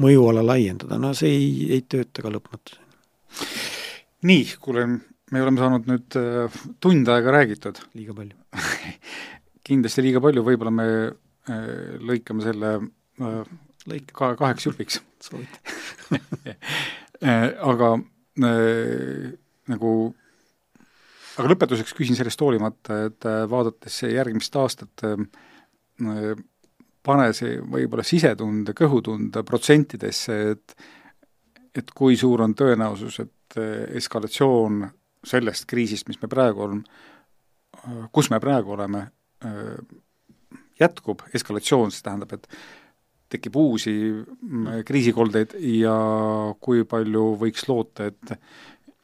mõjuala 0.00 0.40
laiendada, 0.44 0.96
no 1.00 1.12
see 1.16 1.34
ei, 1.36 1.50
ei 1.76 1.84
tööta 1.84 2.24
ka 2.24 2.32
lõpmatuseni 2.32 3.76
nii, 4.26 4.44
kuule, 4.62 4.84
me 5.32 5.42
oleme 5.42 5.60
saanud 5.60 5.88
nüüd 5.88 6.18
äh, 6.18 6.60
tund 6.82 7.08
aega 7.12 7.34
räägitud. 7.34 7.80
liiga 7.94 8.16
palju 8.16 8.62
kindlasti 9.68 10.04
liiga 10.04 10.22
palju, 10.24 10.44
võib-olla 10.46 10.72
me 10.74 10.86
äh, 11.06 11.98
lõikame 12.10 12.46
selle 12.46 12.74
äh, 12.78 13.52
lõik 13.88 14.12
ka 14.16 14.32
kaheks 14.40 14.68
jupiks. 14.68 15.02
soovitan 15.22 16.18
aga 17.72 17.88
nagu 19.68 19.92
aga 21.38 21.50
lõpetuseks 21.50 21.94
küsin 21.94 22.18
sellest 22.18 22.40
hoolimata, 22.42 23.00
et 23.08 23.26
vaadates 23.50 23.96
järgmist 24.06 24.54
aastat, 24.58 25.02
pane 27.08 27.26
see 27.34 27.56
võib-olla 27.58 28.04
sisetunde, 28.06 28.74
kõhutunde 28.78 29.42
protsentidesse, 29.46 30.38
et 30.54 30.76
et 31.78 31.90
kui 31.94 32.16
suur 32.18 32.42
on 32.42 32.54
tõenäosus, 32.58 33.18
et 33.22 33.32
et 33.48 33.60
eh, 33.60 33.96
eskalatsioon 33.98 34.82
sellest 35.26 35.66
kriisist, 35.68 36.08
mis 36.08 36.20
me 36.22 36.28
praegu 36.30 36.64
oleme, 36.66 36.82
kus 38.12 38.30
me 38.30 38.40
praegu 38.40 38.76
oleme, 38.76 39.06
eh, 39.44 39.78
jätkub, 40.80 41.24
eskalatsioon, 41.34 41.92
see 41.92 42.04
tähendab, 42.06 42.32
et 42.36 42.46
tekib 43.28 43.56
uusi 43.60 43.92
mm, 43.92 44.82
kriisikoldeid 44.88 45.58
ja 45.74 45.94
kui 46.60 46.84
palju 46.88 47.30
võiks 47.40 47.68
loota, 47.68 48.10
et 48.12 48.38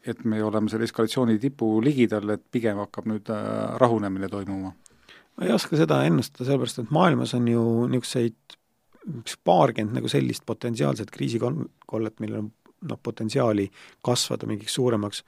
et 0.04 0.18
me 0.28 0.36
oleme 0.44 0.68
selle 0.68 0.84
eskalatsiooni 0.84 1.38
tipu 1.40 1.78
ligidal, 1.80 2.34
et 2.34 2.42
pigem 2.52 2.76
hakkab 2.82 3.06
nüüd 3.08 3.30
eh, 3.32 3.78
rahunemine 3.80 4.28
toimuma? 4.28 4.74
ma 5.34 5.46
ei 5.46 5.50
oska 5.54 5.78
seda 5.80 6.02
ennustada, 6.06 6.44
sellepärast 6.46 6.82
et 6.82 6.92
maailmas 6.94 7.32
on 7.34 7.48
ju 7.48 7.62
niisuguseid 7.90 8.58
paarkümmend 9.44 9.98
nagu 9.98 10.08
sellist 10.08 10.44
potentsiaalset 10.46 11.10
kriisikollet, 11.12 12.20
millel 12.20 12.44
on 12.44 12.52
noh, 12.88 13.00
potentsiaali 13.02 13.68
kasvada 14.04 14.48
mingiks 14.50 14.76
suuremaks 14.78 15.24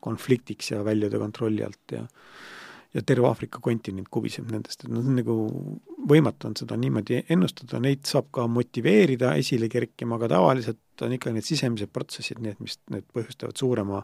konfliktiks 0.00 0.72
ja 0.72 0.84
väljuda 0.86 1.18
kontrolli 1.18 1.64
alt 1.66 1.96
ja 1.96 2.06
ja 2.94 3.02
terve 3.04 3.28
Aafrika 3.28 3.60
kontinent 3.60 4.08
kubiseb 4.10 4.48
nendest, 4.48 4.84
et 4.84 4.92
noh, 4.92 5.04
nagu 5.12 5.34
võimatu 6.08 6.48
on 6.48 6.54
seda 6.56 6.76
niimoodi 6.80 7.20
ennustada, 7.34 7.80
neid 7.84 8.06
saab 8.08 8.30
ka 8.32 8.46
motiveerida 8.48 9.34
esile 9.36 9.68
kerkima, 9.68 10.16
aga 10.16 10.30
tavaliselt 10.32 11.04
on 11.04 11.12
ikka 11.14 11.34
need 11.34 11.44
sisemised 11.44 11.92
protsessid 11.92 12.40
need, 12.42 12.56
mis 12.64 12.78
need 12.92 13.04
põhjustavad 13.12 13.60
suurema 13.60 14.00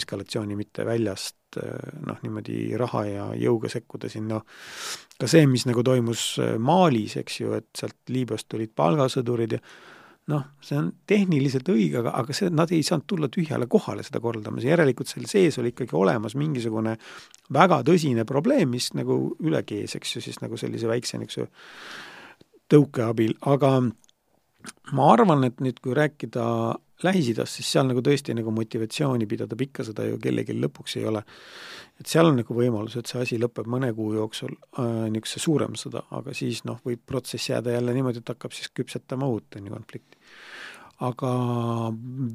eskalatsiooni, 0.00 0.56
mitte 0.58 0.86
väljast 0.88 1.60
noh, 1.60 2.22
niimoodi 2.24 2.72
raha 2.80 3.04
ja 3.10 3.26
jõuga 3.36 3.68
sekkuda 3.72 4.08
siin, 4.08 4.30
noh 4.32 4.46
ka 5.20 5.28
see, 5.30 5.44
mis 5.46 5.66
nagu 5.68 5.84
toimus 5.86 6.24
Malis, 6.58 7.18
eks 7.20 7.40
ju, 7.42 7.52
et 7.58 7.68
sealt 7.76 7.98
Liibüast 8.10 8.48
tulid 8.50 8.72
palgasõdurid 8.78 9.58
ja 9.58 9.60
noh, 10.30 10.44
see 10.62 10.78
on 10.78 10.92
tehniliselt 11.08 11.66
õige, 11.72 11.98
aga, 12.02 12.12
aga 12.20 12.36
see, 12.36 12.50
nad 12.54 12.70
ei 12.74 12.84
saanud 12.86 13.08
tulla 13.10 13.28
tühjale 13.32 13.66
kohale 13.70 14.04
seda 14.06 14.20
kordamas, 14.22 14.66
järelikult 14.66 15.10
seal 15.10 15.26
sees 15.30 15.58
oli 15.58 15.72
ikkagi 15.72 15.96
olemas 15.98 16.36
mingisugune 16.38 16.94
väga 17.52 17.80
tõsine 17.88 18.26
probleem, 18.28 18.70
mis 18.70 18.92
nagu 18.94 19.18
üle 19.42 19.64
kees, 19.66 19.96
eks 19.98 20.16
ju, 20.16 20.24
siis 20.24 20.38
nagu 20.44 20.58
sellise 20.60 20.90
väikse 20.90 21.18
niisuguse 21.18 21.50
tõuke 22.72 23.04
abil, 23.04 23.34
aga 23.50 23.74
ma 24.96 25.10
arvan, 25.12 25.44
et 25.48 25.58
nüüd, 25.64 25.82
kui 25.82 25.96
rääkida 25.98 26.46
Lähis-Idast, 27.06 27.58
siis 27.58 27.68
seal 27.74 27.88
nagu 27.88 28.02
tõesti 28.04 28.34
nagu 28.36 28.52
motivatsiooni 28.54 29.26
pidada 29.30 29.56
pikka 29.58 29.84
sõda 29.86 30.06
ju 30.06 30.18
kellelgi 30.22 30.54
lõpuks 30.58 30.96
ei 31.00 31.06
ole. 31.10 31.22
et 32.00 32.08
seal 32.08 32.26
on 32.26 32.38
nagu 32.40 32.54
võimalus, 32.56 32.96
et 32.98 33.06
see 33.06 33.20
asi 33.22 33.38
lõpeb 33.38 33.68
mõne 33.70 33.92
kuu 33.94 34.14
jooksul 34.16 34.54
äh, 34.54 35.08
niisuguse 35.12 35.42
suurema 35.42 35.78
sõda, 35.78 36.04
aga 36.10 36.34
siis 36.34 36.64
noh, 36.64 36.80
võib 36.84 37.02
protsess 37.06 37.50
jääda 37.50 37.74
jälle 37.76 37.94
niimoodi, 37.94 38.22
et 38.22 38.32
hakkab 38.34 38.54
siis 38.56 38.70
küpsetama 38.74 39.28
uut, 39.28 39.58
on 39.58 39.66
ju, 39.66 39.74
konflikti. 39.74 40.18
aga 41.02 41.32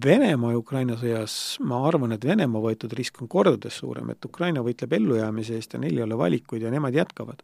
Venemaa 0.05 0.53
ja 0.53 0.61
Ukraina 0.61 0.95
sõjas 0.99 1.57
ma 1.63 1.81
arvan, 1.87 2.15
et 2.15 2.25
Venemaa 2.25 2.61
võetud 2.61 2.93
risk 2.93 3.21
on 3.21 3.27
kordades 3.27 3.79
suurem, 3.81 4.09
et 4.11 4.25
Ukraina 4.25 4.63
võitleb 4.63 4.93
ellujäämise 4.99 5.55
eest 5.55 5.73
ja 5.73 5.79
neil 5.79 5.97
ei 5.97 6.07
ole 6.07 6.17
valikuid 6.17 6.61
ja 6.61 6.71
nemad 6.71 6.95
jätkavad. 6.95 7.43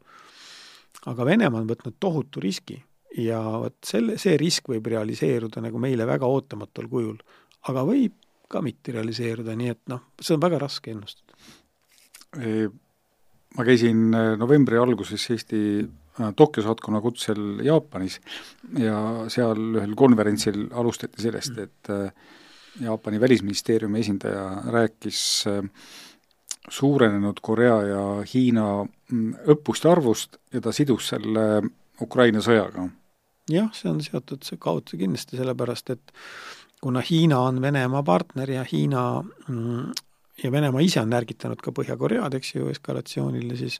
aga 1.05 1.25
Venemaa 1.25 1.61
on 1.61 1.67
võtnud 1.67 1.99
tohutu 1.99 2.39
riski 2.39 2.83
ja 3.17 3.39
vot 3.63 3.77
selle, 3.85 4.17
see 4.21 4.35
risk 4.39 4.69
võib 4.71 4.87
realiseeruda 4.93 5.61
nagu 5.63 5.81
meile 5.81 6.07
väga 6.09 6.29
ootamatul 6.29 6.89
kujul, 6.91 7.17
aga 7.69 7.85
võib 7.87 8.15
ka 8.49 8.61
mitte 8.65 8.93
realiseeruda, 8.93 9.55
nii 9.57 9.73
et 9.73 9.81
noh, 9.91 10.07
see 10.21 10.35
on 10.35 10.43
väga 10.43 10.61
raske 10.61 10.93
ennustada. 10.93 11.35
Ma 13.53 13.65
käisin 13.65 14.07
novembri 14.41 14.79
alguses 14.81 15.27
Eesti 15.29 15.59
äh, 15.83 16.31
Tokyo 16.35 16.63
saatkonna 16.65 17.01
kutsel 17.03 17.61
Jaapanis 17.61 18.17
ja 18.81 18.97
seal 19.29 19.77
ühel 19.77 19.93
konverentsil 19.97 20.65
alustati 20.73 21.21
sellest, 21.21 21.59
et 21.61 21.91
äh, 21.93 22.07
Jaapani 22.81 23.19
välisministeeriumi 23.21 24.01
esindaja 24.01 24.47
rääkis 24.73 25.19
suurenenud 26.69 27.37
Korea 27.41 27.81
ja 27.83 28.01
Hiina 28.33 28.65
mm, 28.83 29.33
õppuste 29.53 29.91
arvust 29.91 30.39
ja 30.53 30.61
ta 30.61 30.73
sidus 30.73 31.11
selle 31.13 31.61
Ukraina 32.01 32.41
sõjaga. 32.41 32.87
Jah, 33.51 33.69
see 33.75 33.91
on 33.91 34.01
seotud 34.03 34.45
see 34.45 34.59
kaudse 34.61 34.97
kindlasti 34.99 35.39
sellepärast, 35.39 35.89
et 35.95 36.13
kuna 36.83 37.03
Hiina 37.09 37.39
on 37.39 37.61
Venemaa 37.61 38.03
partner 38.03 38.51
ja 38.51 38.65
Hiina 38.71 39.23
mm, 39.23 39.91
ja 40.43 40.51
Venemaa 40.51 40.81
ise 40.81 41.01
on 41.01 41.13
ärgitanud 41.13 41.61
ka 41.63 41.71
Põhja-Koread, 41.75 42.35
eks 42.37 42.55
ju, 42.55 42.69
eskalatsioonile, 42.71 43.57
siis 43.59 43.79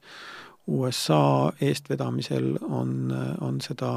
USA 0.68 1.52
eestvedamisel 1.62 2.54
on, 2.70 3.12
on 3.42 3.60
seda 3.62 3.94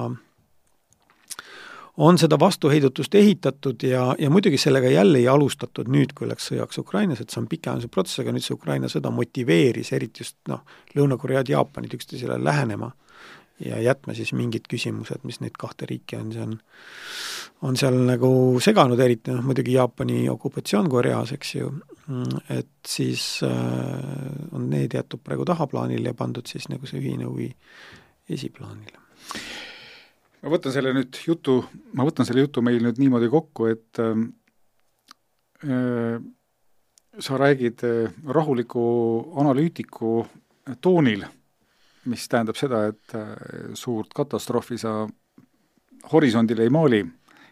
on 1.96 2.18
seda 2.18 2.36
vastuheidutust 2.40 3.14
ehitatud 3.14 3.82
ja, 3.82 4.14
ja 4.18 4.30
muidugi 4.30 4.58
sellega 4.58 4.90
jälle 4.92 5.18
ei 5.18 5.28
alustatud 5.28 5.88
nüüd, 5.88 6.12
kui 6.14 6.28
läks 6.28 6.50
sõjaks 6.50 6.80
Ukrainas, 6.82 7.22
et 7.22 7.32
see 7.32 7.40
on 7.40 7.48
pikaajaline 7.48 7.88
protsess, 7.92 8.20
aga 8.20 8.34
nüüd 8.36 8.44
see 8.44 8.56
Ukraina 8.56 8.90
sõda 8.92 9.12
motiveeris 9.14 9.92
eriti 9.96 10.24
just 10.24 10.36
noh, 10.50 10.60
Lõuna-Koread, 10.96 11.48
Jaapanit 11.48 11.96
üksteisele 11.96 12.36
lähenema 12.42 12.90
ja 13.64 13.80
jätma 13.80 14.14
siis 14.14 14.32
mingid 14.36 14.66
küsimused, 14.68 15.24
mis 15.24 15.40
neid 15.40 15.56
kahte 15.58 15.88
riiki 15.88 16.18
on, 16.20 16.32
see 16.32 16.44
on 16.44 16.58
on 17.64 17.76
seal 17.78 17.96
nagu 18.04 18.30
seganud, 18.62 19.00
eriti 19.00 19.32
noh, 19.32 19.44
muidugi 19.46 19.76
Jaapani 19.76 20.26
okupatsioon 20.28 20.88
Koreas, 20.92 21.32
eks 21.36 21.54
ju, 21.56 21.70
et 22.52 22.68
siis 22.86 23.24
äh, 23.46 23.52
on 24.56 24.68
need 24.70 24.96
jäetud 24.96 25.22
praegu 25.24 25.46
tahaplaanile 25.48 26.12
ja 26.12 26.18
pandud 26.18 26.46
siis 26.48 26.68
nagu 26.72 26.88
see 26.88 27.00
ühine 27.00 27.28
huvi 27.28 27.48
esiplaanile. 28.32 29.00
Ma 30.42 30.52
võtan 30.52 30.74
selle 30.74 30.92
nüüd 30.94 31.16
jutu, 31.26 31.58
ma 31.96 32.04
võtan 32.06 32.28
selle 32.28 32.44
jutu 32.44 32.62
meil 32.62 32.82
nüüd 32.84 33.00
niimoodi 33.00 33.30
kokku, 33.32 33.70
et 33.72 34.02
ähm, 34.04 34.28
äh, 35.64 36.20
sa 37.18 37.40
räägid 37.40 37.86
äh, 37.88 38.12
rahuliku 38.28 38.84
analüütiku 39.40 40.20
toonil, 40.84 41.24
mis 42.10 42.28
tähendab 42.28 42.58
seda, 42.58 42.86
et 42.92 43.14
äh, 43.18 43.34
suurt 43.74 44.14
katastroofi 44.14 44.78
sa 44.80 45.00
horisondile 46.12 46.66
ei 46.66 46.72
maali 46.72 47.02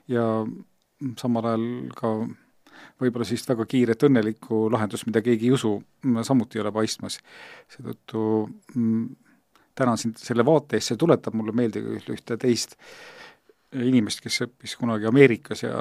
ja 0.09 0.25
samal 1.19 1.51
ajal 1.51 1.67
ka 1.97 2.15
võib-olla 3.01 3.27
sellist 3.27 3.51
väga 3.51 3.67
kiiret 3.71 4.07
õnnelikku 4.07 4.69
lahendust, 4.73 5.07
mida 5.09 5.23
keegi 5.25 5.49
ei 5.49 5.57
usu, 5.57 5.75
samuti 6.27 6.59
ei 6.59 6.65
ole 6.65 6.73
paistmas. 6.75 7.19
seetõttu 7.71 8.23
mm, 8.75 9.05
tänan 9.75 9.99
sind 9.99 10.21
selle 10.23 10.47
vaate 10.47 10.79
eest, 10.79 10.93
see 10.93 11.01
tuletab 11.01 11.35
mulle 11.35 11.55
meelde 11.57 11.83
ühte 11.99 12.39
teist 12.41 12.79
inimest, 13.75 14.21
kes 14.23 14.45
õppis 14.47 14.77
kunagi 14.79 15.09
Ameerikas 15.09 15.65
ja 15.65 15.75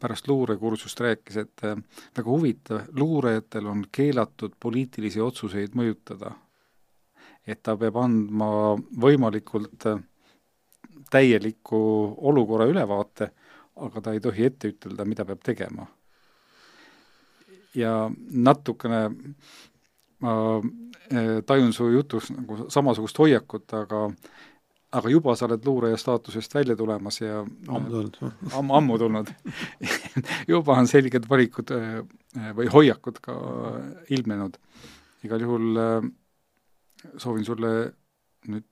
pärast 0.00 0.28
luurekursust 0.28 1.00
rääkis, 1.00 1.38
et 1.40 1.64
äh, 1.64 1.78
väga 2.16 2.28
huvitav, 2.28 2.88
luurajatel 2.98 3.68
on 3.72 3.86
keelatud 3.92 4.58
poliitilisi 4.60 5.20
otsuseid 5.20 5.76
mõjutada. 5.78 6.34
Et 7.46 7.62
ta 7.62 7.76
peab 7.76 7.96
andma 7.98 8.48
võimalikult 9.02 9.86
äh, 9.90 10.02
täieliku 11.12 11.80
olukorra 12.30 12.68
ülevaate, 12.70 13.30
aga 13.82 14.00
ta 14.04 14.14
ei 14.14 14.20
tohi 14.22 14.46
ette 14.48 14.72
ütelda, 14.72 15.04
mida 15.08 15.26
peab 15.28 15.42
tegema. 15.44 15.86
ja 17.74 18.10
natukene 18.30 18.98
ma 20.20 20.32
eh, 21.10 21.38
tajun 21.46 21.72
su 21.72 21.86
jutus 21.88 22.28
nagu 22.34 22.66
samasugust 22.70 23.18
hoiakut, 23.18 23.64
aga 23.72 24.02
aga 24.92 25.08
juba 25.08 25.32
sa 25.36 25.46
oled 25.46 25.64
luuraja 25.64 25.96
staatusest 25.96 26.54
välja 26.54 26.76
tulemas 26.76 27.20
ja 27.22 27.40
ammu 27.40 27.90
tulnud 27.90 28.18
ammu, 28.52 28.74
ammu 28.76 28.98
tulnud 29.00 29.30
juba 30.52 30.76
on 30.76 30.90
selged 30.90 31.28
valikud 31.30 31.72
või 32.58 32.68
hoiakud 32.74 33.22
ka 33.24 33.36
ilmnenud. 34.12 34.58
igal 35.24 35.46
juhul 35.46 35.80
soovin 37.16 37.44
sulle 37.44 37.92
nüüd 38.48 38.64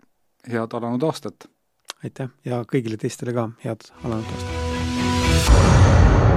head 0.50 0.76
alanud 0.78 1.02
aastat! 1.08 1.48
aitäh 2.04 2.28
ja 2.44 2.62
kõigile 2.64 2.96
teistele 3.00 3.36
ka 3.36 3.50
head 3.64 3.90
alanud 4.04 4.34
aastat! 4.36 6.29